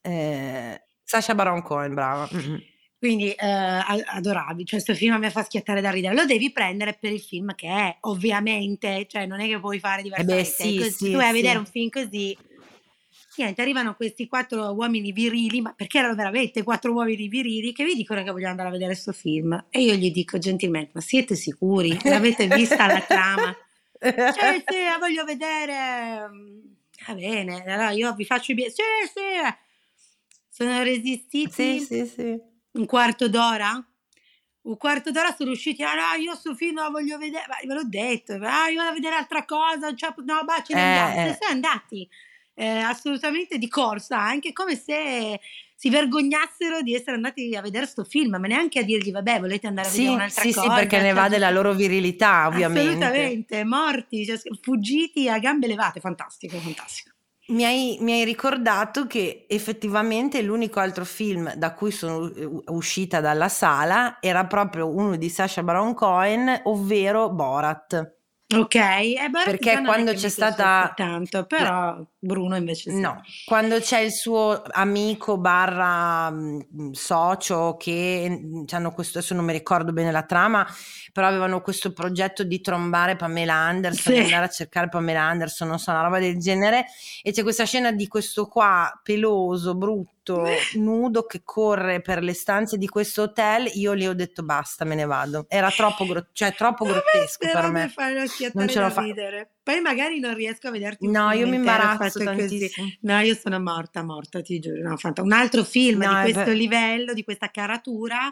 [0.01, 2.29] Eh, Sasha Baron Cohen, brava.
[2.33, 2.57] Mm-hmm.
[2.99, 6.97] Quindi eh, adoravi, cioè questo film a me fa schiattare da ridere, lo devi prendere
[6.99, 10.51] per il film che è, ovviamente, cioè non è che puoi fare diversamente, eh beh,
[10.51, 11.29] sì, così, sì, tu vai sì.
[11.29, 12.35] a vedere un film così,
[13.37, 17.95] niente, arrivano questi quattro uomini virili, ma perché erano veramente quattro uomini virili che vi
[17.95, 21.35] dicono che vogliono andare a vedere questo film e io gli dico gentilmente, ma siete
[21.35, 21.99] sicuri?
[22.05, 23.55] L'avete vista la trama?
[24.13, 26.29] cioè sì, la voglio vedere,
[27.07, 29.55] va bene, allora io vi faccio i biglietti, sì sì,
[30.49, 32.41] sono resistiti sì, sì, sì.
[32.73, 33.85] un quarto d'ora?
[34.63, 37.75] Un quarto d'ora sono usciti, ah no, io sto film lo voglio vedere, ma ve
[37.75, 40.99] l'ho detto, ah, io vado a vedere altra cosa, cioè, no, ma ce ne eh,
[40.99, 41.39] andati, eh.
[41.41, 42.09] sono andati
[42.55, 45.41] eh, assolutamente di corsa, anche come se
[45.75, 49.67] si vergognassero di essere andati a vedere sto film, ma neanche a dirgli vabbè volete
[49.67, 50.61] andare a vedere sì, un'altra sì, cosa.
[50.61, 53.05] Sì, sì, perché ne va della loro virilità ovviamente.
[53.05, 57.11] Assolutamente, morti, cioè, fuggiti a gambe levate, fantastico, fantastico.
[57.47, 62.33] Mi hai, mi hai, ricordato che effettivamente l'unico altro film da cui sono
[62.69, 68.13] uscita dalla sala era proprio uno di Sasha Baron Cohen, ovvero Borat.
[68.55, 73.01] Ok, eh, perché quando c'è stata tanto, però Bruno invece sì.
[73.01, 79.45] No, quando c'è il suo amico barra mm, socio che mm, hanno questo, adesso non
[79.45, 80.67] mi ricordo bene la trama,
[81.13, 84.21] però avevano questo progetto di trombare Pamela Anderson, sì.
[84.21, 86.87] andare a cercare Pamela Anderson, non so, una roba del genere,
[87.23, 90.45] e c'è questa scena di questo qua peloso, brutto,
[90.77, 94.95] nudo che corre per le stanze di questo hotel, io lì ho detto basta, me
[94.95, 95.45] ne vado.
[95.49, 97.93] Era troppo, gro- cioè, troppo grottesco per me.
[98.55, 99.49] Non ce l'ho fatta.
[99.65, 102.87] Poi magari non riesco a vederti No, io mi imbarazzo tantissimo.
[102.87, 102.99] Così.
[103.01, 104.83] No, io sono morta, morta, ti giuro.
[104.83, 106.55] No, un altro film no, di questo per...
[106.55, 108.31] livello, di questa caratura,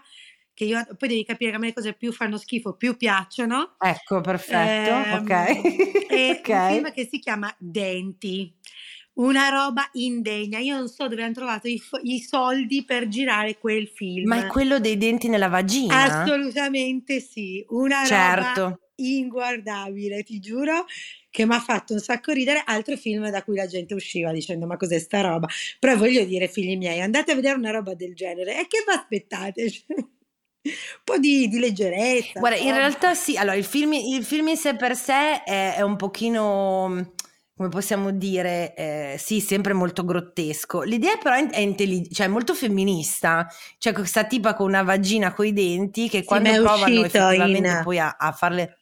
[0.53, 3.77] che io poi devi capire che a me le cose più fanno schifo, più piacciono.
[3.79, 6.05] Ecco, perfetto, eh, ok.
[6.13, 6.69] È okay.
[6.69, 8.55] un film che si chiama Denti.
[9.15, 10.59] Una roba indegna.
[10.59, 14.29] Io non so dove hanno trovato i, i, soldi per girare quel film.
[14.29, 16.03] Ma è quello dei denti nella vagina?
[16.03, 17.65] Assolutamente sì.
[17.71, 18.61] Una certo.
[18.61, 20.87] roba inguardabile, ti giuro
[21.33, 24.67] che mi ha fatto un sacco ridere, altro film da cui la gente usciva dicendo
[24.67, 28.15] ma cos'è sta roba, però voglio dire figli miei andate a vedere una roba del
[28.15, 29.73] genere e che vi aspettate?
[29.89, 30.73] un
[31.03, 32.39] po' di, di leggerezza.
[32.39, 35.81] Guarda, in realtà sì, allora il film, il film in sé per sé è, è
[35.81, 37.15] un pochino
[37.57, 40.83] come possiamo dire, eh, sì, sempre molto grottesco.
[40.83, 43.47] L'idea però è, intellig- cioè molto femminista,
[43.79, 47.81] cioè questa tipa con una vagina coi denti che sì, quando provano effettivamente in...
[47.85, 48.82] poi a, a farle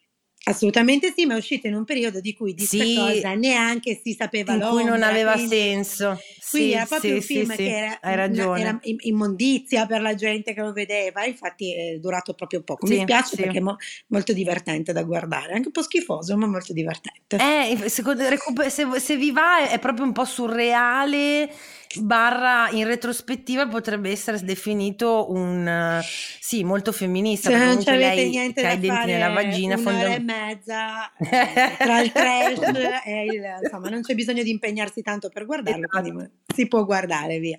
[0.51, 4.13] Assolutamente sì, ma è uscita in un periodo di cui di sì, cosa neanche si
[4.13, 6.21] sapeva in cui non aveva quindi, senso.
[6.51, 8.61] Quindi sì, era proprio sì, un film che era, hai ragione.
[8.61, 12.87] era immondizia per la gente che lo vedeva, infatti è durato proprio poco.
[12.87, 13.77] Mi spiace perché è mo-
[14.09, 17.37] molto divertente da guardare, anche un po' schifoso, ma molto divertente.
[17.37, 18.25] Eh, secondo,
[18.69, 21.51] se, se vi va è proprio un po' surreale
[21.99, 28.73] barra in retrospettiva potrebbe essere definito un sì molto femminista se non lei niente ha
[28.73, 32.61] i denti nella vagina un'ora fondam- e mezza eh, tra il trash
[33.05, 36.31] e il insomma non c'è bisogno di impegnarsi tanto per guardarlo esatto.
[36.55, 37.59] si può guardare via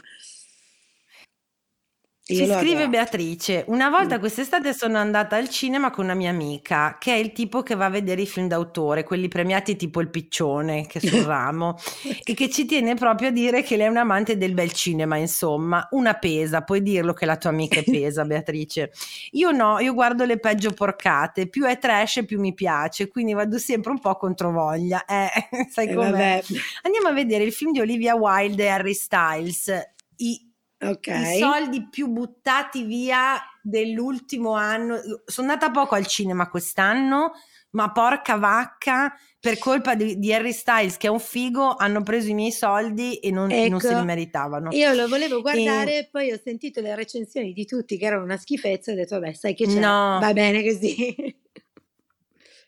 [2.24, 4.19] ci scrive Beatrice, una volta mm.
[4.19, 7.86] quest'estate sono andata al cinema con una mia amica, che è il tipo che va
[7.86, 11.78] a vedere i film d'autore, quelli premiati tipo Il Piccione, che è sul ramo,
[12.24, 15.17] e che ci tiene proprio a dire che lei è un amante del bel cinema,
[15.17, 18.91] insomma, una pesa, puoi dirlo che la tua amica è pesa, Beatrice.
[19.32, 23.57] Io no, io guardo le peggio porcate, più è trash più mi piace, quindi vado
[23.57, 25.30] sempre un po' controvoglia, eh,
[25.69, 26.43] sai eh, com'è?
[26.84, 29.72] Andiamo a vedere il film di Olivia Wilde e Harry Styles,
[30.17, 30.51] i
[30.84, 31.36] Okay.
[31.36, 34.99] I soldi più buttati via dell'ultimo anno.
[35.25, 37.34] Sono andata poco al cinema quest'anno,
[37.71, 42.29] ma porca vacca, per colpa di, di, Harry Styles, che è un figo, hanno preso
[42.29, 44.69] i miei soldi e non, ecco, non se li ecco, meritavano.
[44.71, 46.09] Io lo volevo guardare, e...
[46.11, 49.34] poi ho sentito le recensioni di tutti che erano una schifezza e ho detto, vabbè,
[49.34, 50.19] sai che c'è, no.
[50.19, 51.15] va bene così.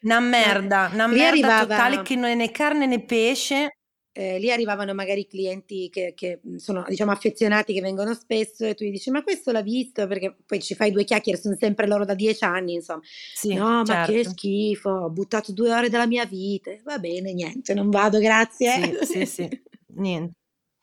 [0.03, 1.61] Una merda, una merda arrivava...
[1.61, 3.77] totale che non è né carne né pesce.
[4.15, 8.85] Eh, lì arrivavano magari clienti che, che, sono diciamo affezionati, che vengono spesso e tu
[8.85, 12.05] gli dici ma questo l'ha visto perché poi ci fai due chiacchiere, sono sempre loro
[12.05, 13.01] da dieci anni insomma.
[13.33, 13.91] Sì, no certo.
[13.91, 14.29] ma che certo.
[14.29, 18.99] schifo, ho buttato due ore della mia vita, va bene niente, non vado grazie.
[19.01, 19.61] Sì, sì, sì,
[19.97, 20.35] niente.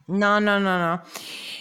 [0.06, 1.02] No, no, no, no.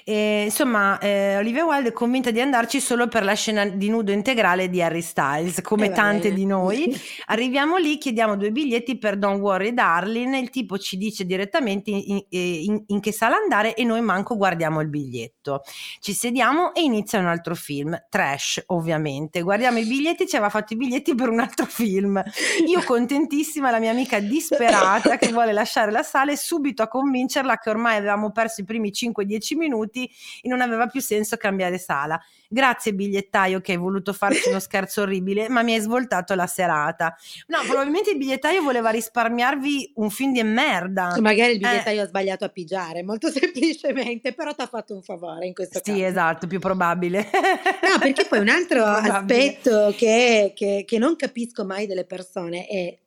[0.09, 4.11] E, insomma, eh, Olivia Wilde è convinta di andarci solo per la scena di nudo
[4.11, 6.91] integrale di Harry Styles, come eh, tante di noi.
[7.27, 12.23] Arriviamo lì, chiediamo due biglietti per Don't Worry Darling, il tipo ci dice direttamente in,
[12.27, 15.61] in, in, che sala andare e noi manco guardiamo il biglietto.
[15.99, 19.43] Ci sediamo e inizia un altro film, trash ovviamente.
[19.43, 22.19] Guardiamo i biglietti, ci aveva fatto i biglietti per un altro film.
[22.65, 27.57] Io contentissima, la mia amica disperata che vuole lasciare la sala e subito a convincerla
[27.59, 32.19] che ormai avevamo perso i primi 5-10 minuti e non aveva più senso cambiare sala.
[32.47, 37.15] Grazie bigliettaio che hai voluto farci uno scherzo orribile, ma mi hai svoltato la serata.
[37.47, 41.15] No, probabilmente il bigliettaio voleva risparmiarvi un film di merda.
[41.19, 42.03] Magari il bigliettaio eh.
[42.03, 45.91] ha sbagliato a pigiare, molto semplicemente, però ti ha fatto un favore in questo sì,
[45.91, 45.97] caso.
[45.97, 47.29] Sì, esatto, più probabile.
[47.31, 52.97] no, perché poi un altro aspetto che, che, che non capisco mai delle persone è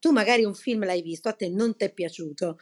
[0.00, 2.58] tu magari un film l'hai visto, a te non ti è piaciuto,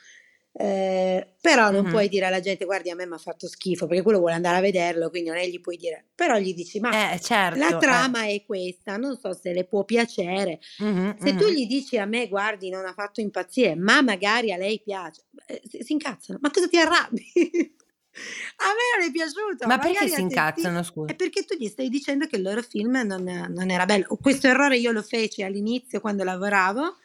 [0.58, 1.90] eh, però non mm-hmm.
[1.90, 4.56] puoi dire alla gente guardi a me mi ha fatto schifo perché quello vuole andare
[4.56, 7.76] a vederlo quindi non è gli puoi dire però gli dici ma eh, certo, la
[7.76, 8.36] trama eh.
[8.36, 11.36] è questa non so se le può piacere mm-hmm, se mm-hmm.
[11.36, 15.24] tu gli dici a me guardi non ha fatto impazzire ma magari a lei piace
[15.46, 17.32] eh, si, si incazzano ma cosa ti arrabbi
[18.16, 19.66] A me non è piaciuto.
[19.66, 21.12] Ma perché si incazzano, scusa?
[21.12, 24.06] È perché tu gli stai dicendo che il loro film non, non era bello.
[24.18, 26.96] Questo errore io lo feci all'inizio quando lavoravo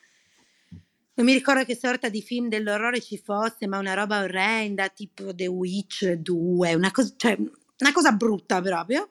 [1.22, 5.34] non mi ricordo che sorta di film dell'orrore ci fosse, ma una roba orrenda, tipo
[5.36, 9.09] The Witch 2, una cosa, cioè, una cosa brutta proprio.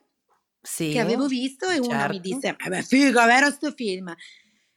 [0.61, 1.88] Sì, che avevo visto e certo.
[1.88, 2.18] uno mi certo.
[2.20, 4.12] disse: Ma beh, figo, vero sto film?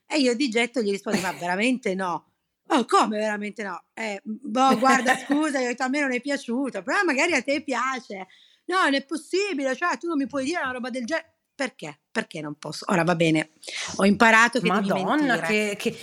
[0.06, 2.32] E io di getto gli rispondi: Ma veramente no.
[2.68, 3.84] Oh, come veramente no?
[3.94, 8.28] Eh, boh, guarda, scusa, io a me non è piaciuto, però magari a te piace.
[8.66, 11.32] No, non è possibile, cioè tu non mi puoi dire una roba del genere.
[11.56, 12.00] Perché?
[12.12, 12.86] Perché non posso?
[12.88, 13.52] Ora va bene,
[13.98, 15.96] ho imparato che Madonna, che, che,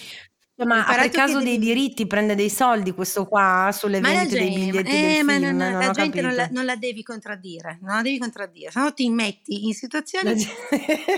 [0.64, 1.66] ma a caso dei devi...
[1.66, 5.44] diritti prende dei soldi questo qua sulle ma vendite dei biglietti eh, del ma film,
[5.44, 8.80] non, non la gente non la, non la, devi contraddire, non la devi contraddire, se
[8.80, 10.34] no ti metti in situazioni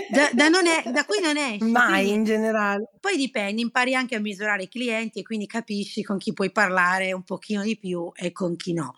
[0.09, 1.63] da, da, è, da, cui non esci.
[1.63, 2.89] Mai quindi, in generale.
[2.99, 7.13] Poi dipende, impari anche a misurare i clienti e quindi capisci con chi puoi parlare
[7.13, 8.95] un pochino di più e con chi no.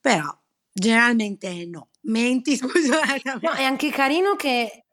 [0.00, 0.36] Però
[0.72, 1.88] generalmente no.
[2.02, 3.38] Menti, scusate.
[3.40, 4.84] No, è anche carino che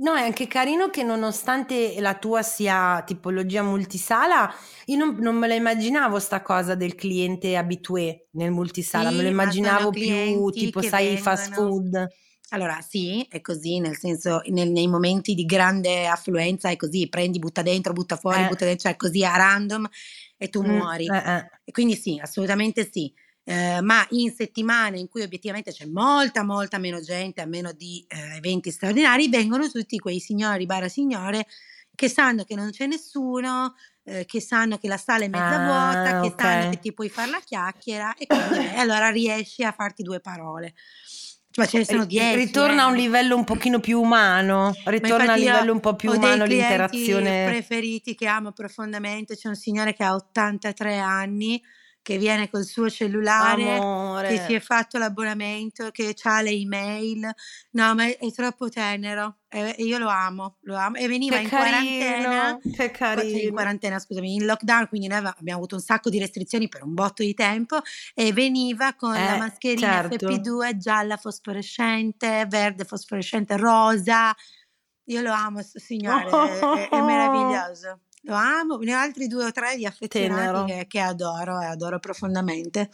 [0.00, 4.48] No, è anche carino che nonostante la tua sia tipologia multisala,
[4.86, 9.28] io non, non me la immaginavo sta cosa del cliente abitué nel multisala, me lo
[9.28, 12.06] immaginavo più tipo, sai, fast food.
[12.50, 17.40] Allora, sì, è così, nel senso, nel- nei momenti di grande affluenza è così, prendi,
[17.40, 19.88] butta dentro, butta fuori, Eh, butta dentro, cioè così a random
[20.36, 21.12] e tu mm, muori.
[21.12, 21.50] eh, eh.
[21.64, 23.12] E quindi sì, assolutamente sì.
[23.50, 28.04] Eh, ma in settimane in cui obiettivamente c'è molta, molta meno gente, a meno di
[28.06, 31.46] eh, eventi straordinari, vengono tutti quei signori, bara signore,
[31.94, 33.74] che sanno che non c'è nessuno,
[34.04, 37.08] eh, che sanno che la sala è mezza ah, vuota, che sanno che ti puoi
[37.08, 40.74] fare la chiacchiera e, quindi, allora riesci a farti due parole.
[41.56, 42.36] Ma ce ne sono dieci.
[42.36, 42.84] Ritorna eh.
[42.84, 46.44] a un livello un pochino più umano, ritorna a un livello un po' più umano
[46.44, 47.46] l'interazione.
[47.48, 51.62] preferiti che amo profondamente, c'è un signore che ha 83 anni,
[52.08, 54.28] che viene col suo cellulare, Amore.
[54.28, 57.30] che si è fatto l'abbonamento, che ha le email.
[57.72, 59.40] No, ma è, è troppo tenero.
[59.46, 60.96] E io lo amo, lo amo.
[60.96, 62.58] E veniva che in carino, quarantena.
[62.62, 63.30] Che carino.
[63.30, 66.82] Cioè in quarantena, scusami, in lockdown, quindi noi abbiamo avuto un sacco di restrizioni per
[66.82, 67.80] un botto di tempo.
[68.14, 70.28] E veniva con eh, la mascherina certo.
[70.28, 74.34] FP2 gialla fosforescente, verde fosforescente, rosa.
[75.04, 76.74] Io lo amo, signore, oh.
[76.74, 81.00] è, è meraviglioso lo amo, ne ho altri due o tre di affezionati che, che,
[81.00, 82.88] adoro e adoro profondamente.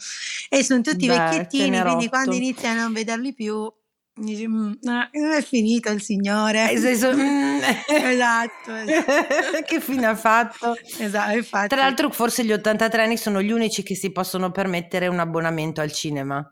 [0.49, 1.95] E sono tutti Beh, vecchiettini, tenerotto.
[1.95, 3.71] quindi quando inizi a non vederli più,
[4.13, 6.71] dici, mm, no, è finito il signore.
[6.71, 7.59] Eh, senso, mm.
[7.89, 9.61] esatto, esatto.
[9.65, 10.77] che fine ha fatto?
[10.99, 11.67] Esatto, infatti.
[11.67, 15.81] Tra l'altro forse gli 83 anni sono gli unici che si possono permettere un abbonamento
[15.81, 16.49] al cinema.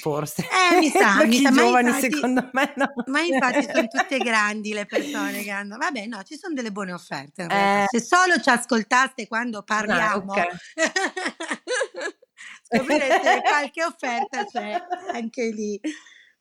[0.00, 0.42] Forse.
[0.42, 1.50] Eh, mi sa, mi sa.
[1.50, 2.92] giovani infatti, secondo me no.
[3.06, 5.76] Ma infatti sono tutte grandi le persone che hanno...
[5.76, 7.46] Vabbè, no, ci sono delle buone offerte.
[7.48, 7.84] Eh.
[7.86, 10.32] Se solo ci ascoltaste quando parliamo...
[10.32, 10.56] Ah, okay.
[12.64, 14.82] scoprirete qualche offerta c'è
[15.12, 15.78] anche lì.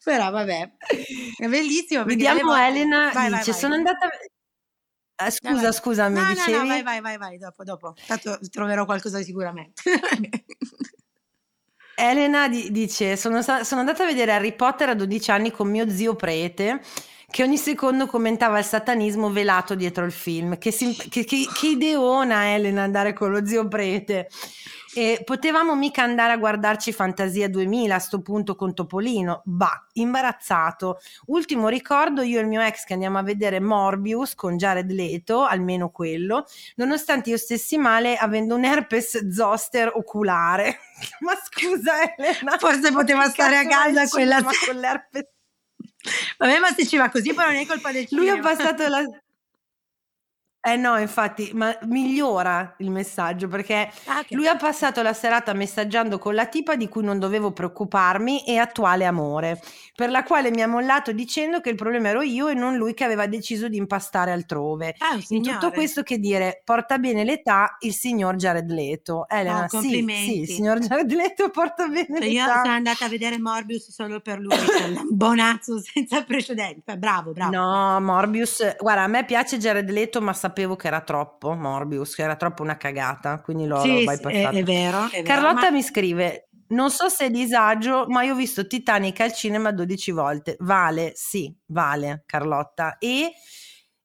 [0.01, 0.71] Però vabbè,
[1.37, 2.05] è bellissimo.
[2.05, 2.55] Vediamo avevo...
[2.55, 4.09] Elena vai, dice, vai, sono andata...
[5.21, 5.73] Eh, scusa, vai.
[5.73, 6.51] scusami, no, dicevi?
[6.51, 7.93] No, no, vai, vai, vai, vai, dopo, dopo.
[8.07, 9.81] Tanto troverò qualcosa sicuramente.
[11.99, 16.15] Elena dice: sono, sono andata a vedere Harry Potter a 12 anni con mio zio
[16.15, 16.81] prete
[17.31, 20.57] che ogni secondo commentava il satanismo velato dietro il film.
[20.57, 24.29] Che, sim- che, che, che ideona Elena andare con lo zio prete.
[24.93, 29.41] E potevamo mica andare a guardarci Fantasia 2000 a sto punto con Topolino?
[29.45, 30.99] Bah, imbarazzato.
[31.27, 35.43] Ultimo ricordo, io e il mio ex che andiamo a vedere Morbius con Jared Leto,
[35.43, 40.79] almeno quello, nonostante io stessi male avendo un herpes zoster oculare.
[41.21, 42.57] ma scusa Elena.
[42.57, 44.41] Forse poteva stare a casa quella...
[44.41, 45.27] Ma con l'herpes
[46.37, 48.31] Vabbè, ma se ci va così, poi non è colpa del cinema.
[48.31, 49.03] Lui ha passato la,
[50.61, 56.19] eh no, infatti, ma migliora il messaggio perché ah, lui ha passato la serata messaggiando
[56.19, 59.61] con la tipa di cui non dovevo preoccuparmi e attuale amore,
[59.95, 62.93] per la quale mi ha mollato dicendo che il problema ero io e non lui
[62.93, 64.95] che aveva deciso di impastare altrove.
[64.97, 69.29] Ah, In tutto questo che dire, porta bene l'età il signor Jared Leto.
[69.29, 72.27] Elena, oh, sì, sì, il signor Jared Leto porta bene cioè, l'età.
[72.27, 76.97] Io sono andata a vedere Morbius solo per lui, cioè un bonazzo senza precedenti.
[76.97, 77.55] Bravo, bravo.
[77.55, 82.23] No, Morbius, guarda, a me piace Jared Leto, ma sapevo che era troppo Morbius, che
[82.23, 84.55] era troppo una cagata, quindi l'ho, sì, l'ho bypassato.
[84.55, 85.71] È, è vero, è Carlotta ma...
[85.71, 90.11] mi scrive, non so se è disagio, ma io ho visto Titanic al cinema 12
[90.11, 90.55] volte.
[90.59, 92.97] Vale, sì, vale, Carlotta.
[92.97, 93.31] E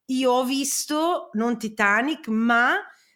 [0.07, 2.75] io ho visto non Titanic, ma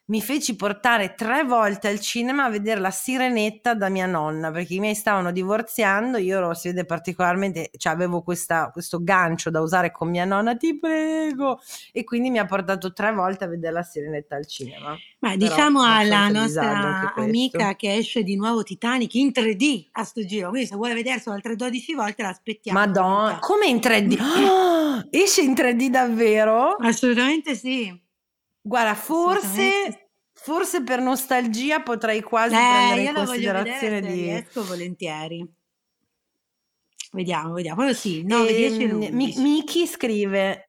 [0.09, 4.75] mi feci portare tre volte al cinema a vedere la sirenetta da mia nonna perché
[4.75, 9.61] i miei stavano divorziando io ero, si vede particolarmente cioè avevo questa, questo gancio da
[9.61, 11.61] usare con mia nonna ti prego!
[11.93, 14.97] E quindi mi ha portato tre volte a vedere la sirenetta al cinema.
[15.21, 20.51] Ma diciamo alla nostra amica che esce di nuovo Titanic in 3D a sto giro
[20.51, 25.53] quindi se vuole vederselo altre 12 volte l'aspettiamo madonna come in 3D oh, esce in
[25.53, 26.77] 3D davvero?
[26.79, 28.07] assolutamente sì
[28.69, 34.13] Guarda, forse, forse per nostalgia potrei quasi eh, prendere in considerazione di...
[34.13, 35.47] riesco volentieri.
[37.13, 37.83] Vediamo, vediamo.
[37.83, 40.68] Poi sì, 9, 10 e Miki scrive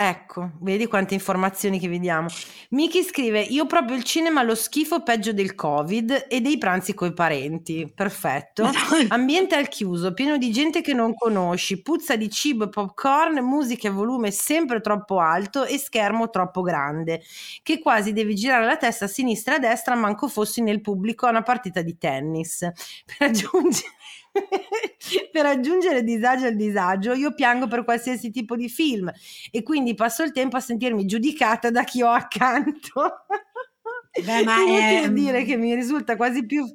[0.00, 2.28] Ecco, vedi quante informazioni che vediamo.
[2.70, 7.12] Miki scrive: Io proprio il cinema lo schifo peggio del Covid e dei pranzi coi
[7.12, 7.90] parenti.
[7.92, 8.70] Perfetto.
[9.08, 13.88] Ambiente al chiuso, pieno di gente che non conosci, puzza di cibo e popcorn, musica
[13.88, 17.20] a volume sempre troppo alto e schermo troppo grande,
[17.64, 21.26] che quasi devi girare la testa a sinistra e a destra, manco fossi nel pubblico
[21.26, 22.60] a una partita di tennis.
[23.04, 23.88] Per aggiungere.
[25.32, 29.10] per aggiungere disagio al disagio, io piango per qualsiasi tipo di film
[29.50, 33.26] e quindi passo il tempo a sentirmi giudicata da chi ho accanto.
[34.24, 35.12] Beh, ma Inutile è...
[35.12, 36.66] dire che mi risulta quasi più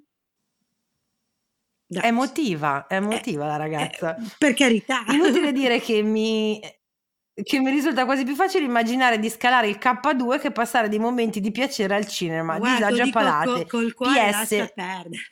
[1.99, 4.15] è emotiva, è emotiva eh, la ragazza.
[4.15, 5.03] Eh, per carità.
[5.09, 6.59] Inutile dire che mi,
[7.41, 11.39] che mi risulta quasi più facile immaginare di scalare il K2 che passare dei momenti
[11.39, 12.57] di piacere al cinema.
[12.57, 13.67] Guarda, disagio a palate.
[13.67, 14.31] Col, col PS.
[14.31, 15.31] lascia perdere.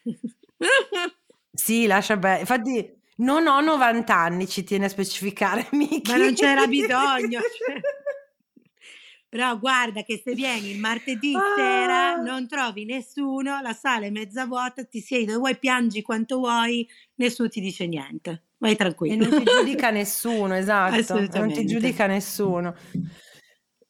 [1.61, 2.39] Sì, lascia bene.
[2.39, 6.09] Infatti, non ho 90 anni, ci tiene a specificare, Miki.
[6.11, 7.39] Ma non c'era bisogno.
[7.39, 7.79] Cioè.
[9.29, 11.53] Però guarda che se vieni il martedì ah.
[11.55, 16.39] sera non trovi nessuno, la sala è mezza vuota, ti siedi dove vuoi, piangi quanto
[16.39, 16.85] vuoi,
[17.15, 18.45] nessuno ti dice niente.
[18.57, 19.23] Vai tranquillo.
[19.23, 21.27] E non ti giudica nessuno, esatto.
[21.33, 22.75] Non ti giudica nessuno.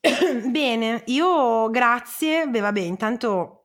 [0.45, 2.47] Bene, io grazie.
[2.47, 3.60] Beh, vabbè, intanto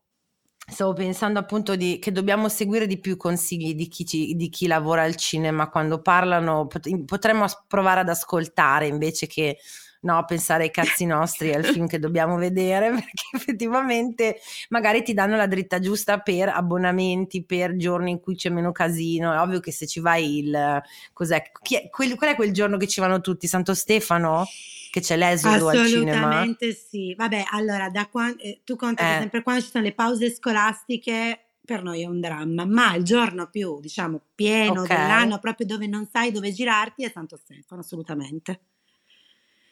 [0.68, 4.48] Stavo pensando appunto di, che dobbiamo seguire di più i consigli di chi, ci, di
[4.48, 6.66] chi lavora al cinema quando parlano,
[7.06, 9.58] potremmo provare ad ascoltare invece che
[10.06, 14.40] no, pensare ai cazzi nostri al film che dobbiamo vedere perché effettivamente
[14.70, 19.34] magari ti danno la dritta giusta per abbonamenti, per giorni in cui c'è meno casino.
[19.34, 20.82] È ovvio che se ci vai il
[21.12, 21.42] cos'è?
[21.42, 23.46] È, quel, qual è quel giorno che ci vanno tutti?
[23.46, 24.46] Santo Stefano?
[24.88, 26.12] che c'è l'esodo al cinema?
[26.12, 27.14] Assolutamente sì.
[27.14, 29.16] Vabbè, allora, da quando, eh, tu conti eh.
[29.18, 33.50] sempre quando ci sono le pause scolastiche, per noi è un dramma, ma il giorno
[33.50, 34.96] più, diciamo, pieno okay.
[34.96, 38.60] dell'anno, proprio dove non sai dove girarti, è Santo Stefano, assolutamente.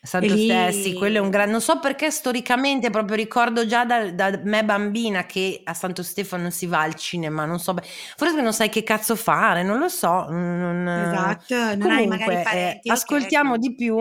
[0.05, 0.45] Santo lì...
[0.45, 1.51] Stessi, quello è un gran...
[1.51, 6.51] Non so perché storicamente proprio ricordo già da, da, me bambina che a Santo Stefano
[6.51, 7.75] si va al cinema, non so,
[8.17, 10.27] forse non sai che cazzo fare, non lo so.
[10.29, 10.87] Non...
[10.87, 12.89] Esatto, non Comunque, magari parenti.
[12.89, 13.97] Eh, ascoltiamo di più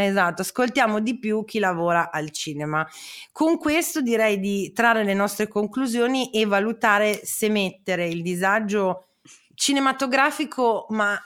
[0.00, 2.86] Esatto, ascoltiamo di più chi lavora al cinema.
[3.32, 9.08] Con questo direi di trarre le nostre conclusioni e valutare se mettere il disagio
[9.54, 11.20] cinematografico, ma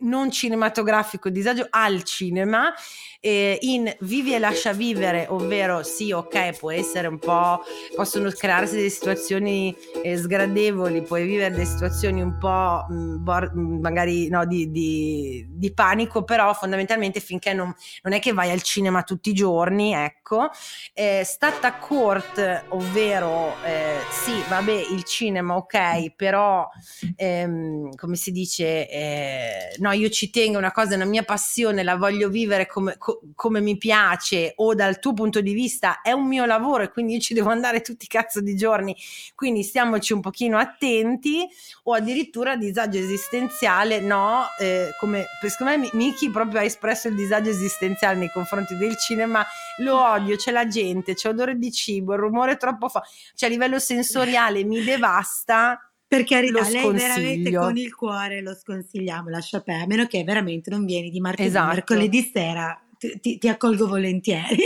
[0.00, 2.72] non cinematografico, disagio al cinema
[3.20, 7.62] eh, in vivi e lascia vivere, ovvero sì, ok, può essere un po',
[7.94, 13.54] possono crearsi delle situazioni eh, sgradevoli, puoi vivere delle situazioni un po' mh, mm, bor-
[13.54, 18.50] mm, magari no, di, di, di, panico, però fondamentalmente finché non, non, è che vai
[18.50, 20.50] al cinema tutti i giorni, ecco, ecco,
[20.94, 26.68] eh, stata court, ovvero eh, sì, vabbè, il cinema ok, però
[27.16, 31.82] ehm, come si dice, eh, no, io ci tengo, una cosa è una mia passione,
[31.82, 36.12] la voglio vivere come, co- come mi piace o dal tuo punto di vista è
[36.12, 38.96] un mio lavoro e quindi io ci devo andare tutti i cazzo di giorni,
[39.34, 41.48] quindi stiamoci un pochino attenti
[41.84, 47.50] o addirittura disagio esistenziale, no, eh, come secondo me Miki proprio ha espresso il disagio
[47.50, 49.44] esistenziale nei confronti del cinema,
[49.78, 53.52] lo odio, c'è la gente, c'è odore di cibo, il rumore troppo forte, cioè a
[53.52, 55.78] livello sensoriale mi devasta.
[56.06, 60.68] Per carità, lei veramente con il cuore lo sconsigliamo, lascia perdere, a meno che veramente
[60.68, 61.74] non vieni di martedì, esatto.
[61.74, 64.56] mercoledì sera, ti, ti, accolgo volentieri.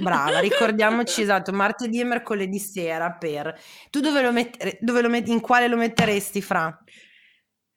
[0.00, 3.54] Brava, ricordiamoci esatto, martedì e mercoledì sera per...
[3.90, 6.76] Tu dove lo mettere, dove lo met, in quale lo metteresti, Fra?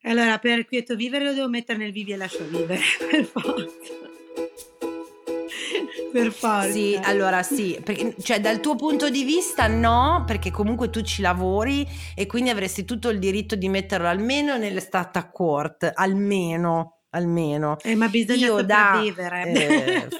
[0.03, 2.79] Allora, per quieto vivere lo devo mettere nel vivi e lascio vivere,
[3.11, 4.06] per forza.
[6.11, 6.71] Per forza.
[6.71, 11.21] Sì, allora sì, perché, cioè dal tuo punto di vista no, perché comunque tu ci
[11.21, 17.77] lavori e quindi avresti tutto il diritto di metterlo almeno nell'estate a court, almeno, almeno.
[17.83, 19.51] Eh, ma bisogna Io sopravvivere.
[19.51, 20.11] Da,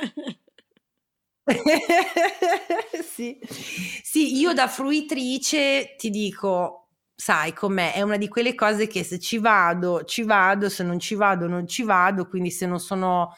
[1.45, 1.53] eh,
[3.03, 3.39] sì.
[4.03, 9.19] sì, io da fruitrice ti dico, sai com'è, è una di quelle cose che se
[9.19, 13.35] ci vado, ci vado, se non ci vado, non ci vado, quindi se non sono,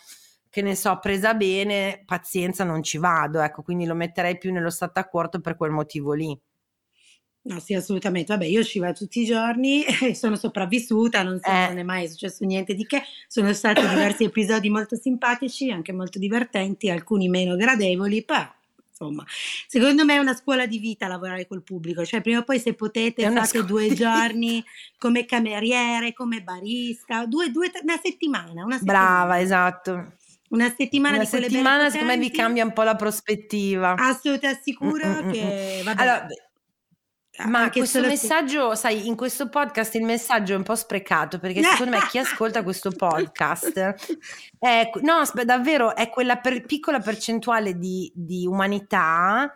[0.49, 4.69] che ne so, presa bene, pazienza, non ci vado, ecco, quindi lo metterei più nello
[4.69, 6.37] stato a corto per quel motivo lì.
[7.41, 8.33] No, sì, assolutamente.
[8.33, 11.67] Vabbè, io ci vado tutti i giorni e sono sopravvissuta, non, so, eh.
[11.67, 13.03] non è mai successo niente di che.
[13.27, 18.45] Sono stati diversi episodi molto simpatici, anche molto divertenti, alcuni meno gradevoli, però
[18.89, 19.23] insomma.
[19.67, 22.73] Secondo me è una scuola di vita lavorare col pubblico, cioè prima o poi se
[22.73, 24.63] potete fate due giorni
[24.97, 28.99] come cameriere, come barista, due, due, una settimana, una settimana.
[28.99, 30.13] Brava, esatto.
[30.49, 33.95] Una settimana una di settimana secondo me vi cambia un po' la prospettiva.
[33.97, 35.31] Assolutamente assicuro mm-hmm.
[35.31, 36.01] che vabbè.
[36.01, 36.27] Allora,
[37.45, 41.97] ma questo messaggio, sai, in questo podcast il messaggio è un po' sprecato perché secondo
[41.97, 43.95] me chi ascolta questo podcast
[44.59, 49.55] è, no, davvero è quella per, piccola percentuale di, di, umanità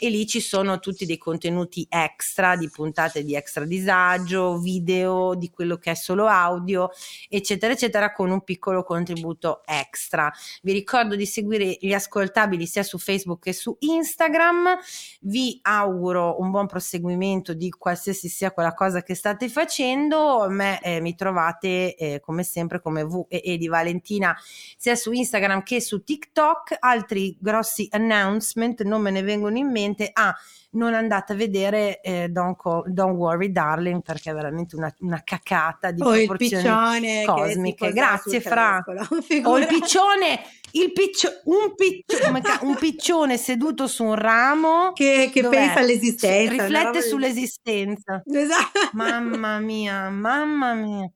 [0.00, 5.50] e lì ci sono tutti dei contenuti extra di puntate di extra disagio, video di
[5.50, 6.90] quello che è solo audio,
[7.28, 10.32] eccetera, eccetera, con un piccolo contributo extra.
[10.62, 14.78] Vi ricordo di seguire gli ascoltabili sia su Facebook che su Instagram.
[15.20, 20.46] Vi auguro un buon proseguimento di qualsiasi sia quella cosa che state facendo.
[20.48, 24.36] Me eh, mi trovate eh, come sempre come VE di Valentina
[24.76, 26.76] sia su Instagram che su TikTok.
[26.78, 30.10] Altri grossi announcement non me ne vengono in mente.
[30.12, 30.36] Ah,
[30.70, 35.22] non andate a vedere eh, Don't, Call, Don't, Worry Darling perché è veramente una, una
[35.24, 37.92] cacata di oh, proporzioni cosmiche.
[37.92, 38.84] Grazie Fra.
[38.86, 40.42] O oh, il piccione,
[40.72, 42.18] il piccio, un, piccio,
[42.62, 46.50] un, piccione seduto su un ramo che, che pensa all'esistenza.
[46.50, 48.22] Riflette sull'esistenza.
[48.26, 48.90] Esatto.
[48.92, 51.10] Mamma mia, mamma mia.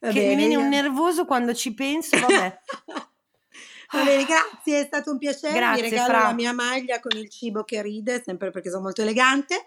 [0.00, 2.58] Va che mi viene un nervoso quando ci penso, vabbè.
[3.90, 5.54] Va bene, grazie, è stato un piacere.
[5.54, 6.22] Grazie, Vi regalo Fra.
[6.24, 9.64] la mia maglia con il cibo che ride, sempre perché sono molto elegante.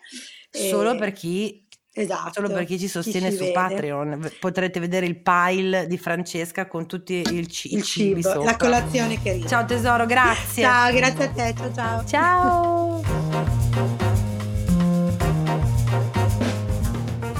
[0.49, 0.95] Solo e...
[0.97, 2.31] per chi Esatto.
[2.35, 3.53] Solo per chi ci sostiene chi ci su vede.
[3.53, 4.31] Patreon.
[4.39, 9.21] Potrete vedere il pile di Francesca con tutti il, ci- il cibi cibo, la colazione
[9.21, 9.47] che ride.
[9.47, 10.63] Ciao tesoro, grazie.
[10.63, 11.53] Ciao, grazie a te.
[11.57, 12.05] Ciao ciao.
[12.05, 13.03] Ciao.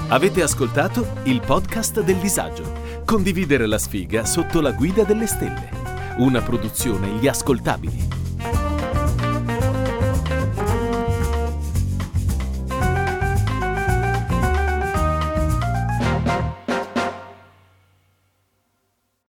[0.10, 2.80] Avete ascoltato il podcast del disagio.
[3.06, 5.81] Condividere la sfiga sotto la guida delle stelle.
[6.18, 8.21] Una produzione Gli Ascoltabili.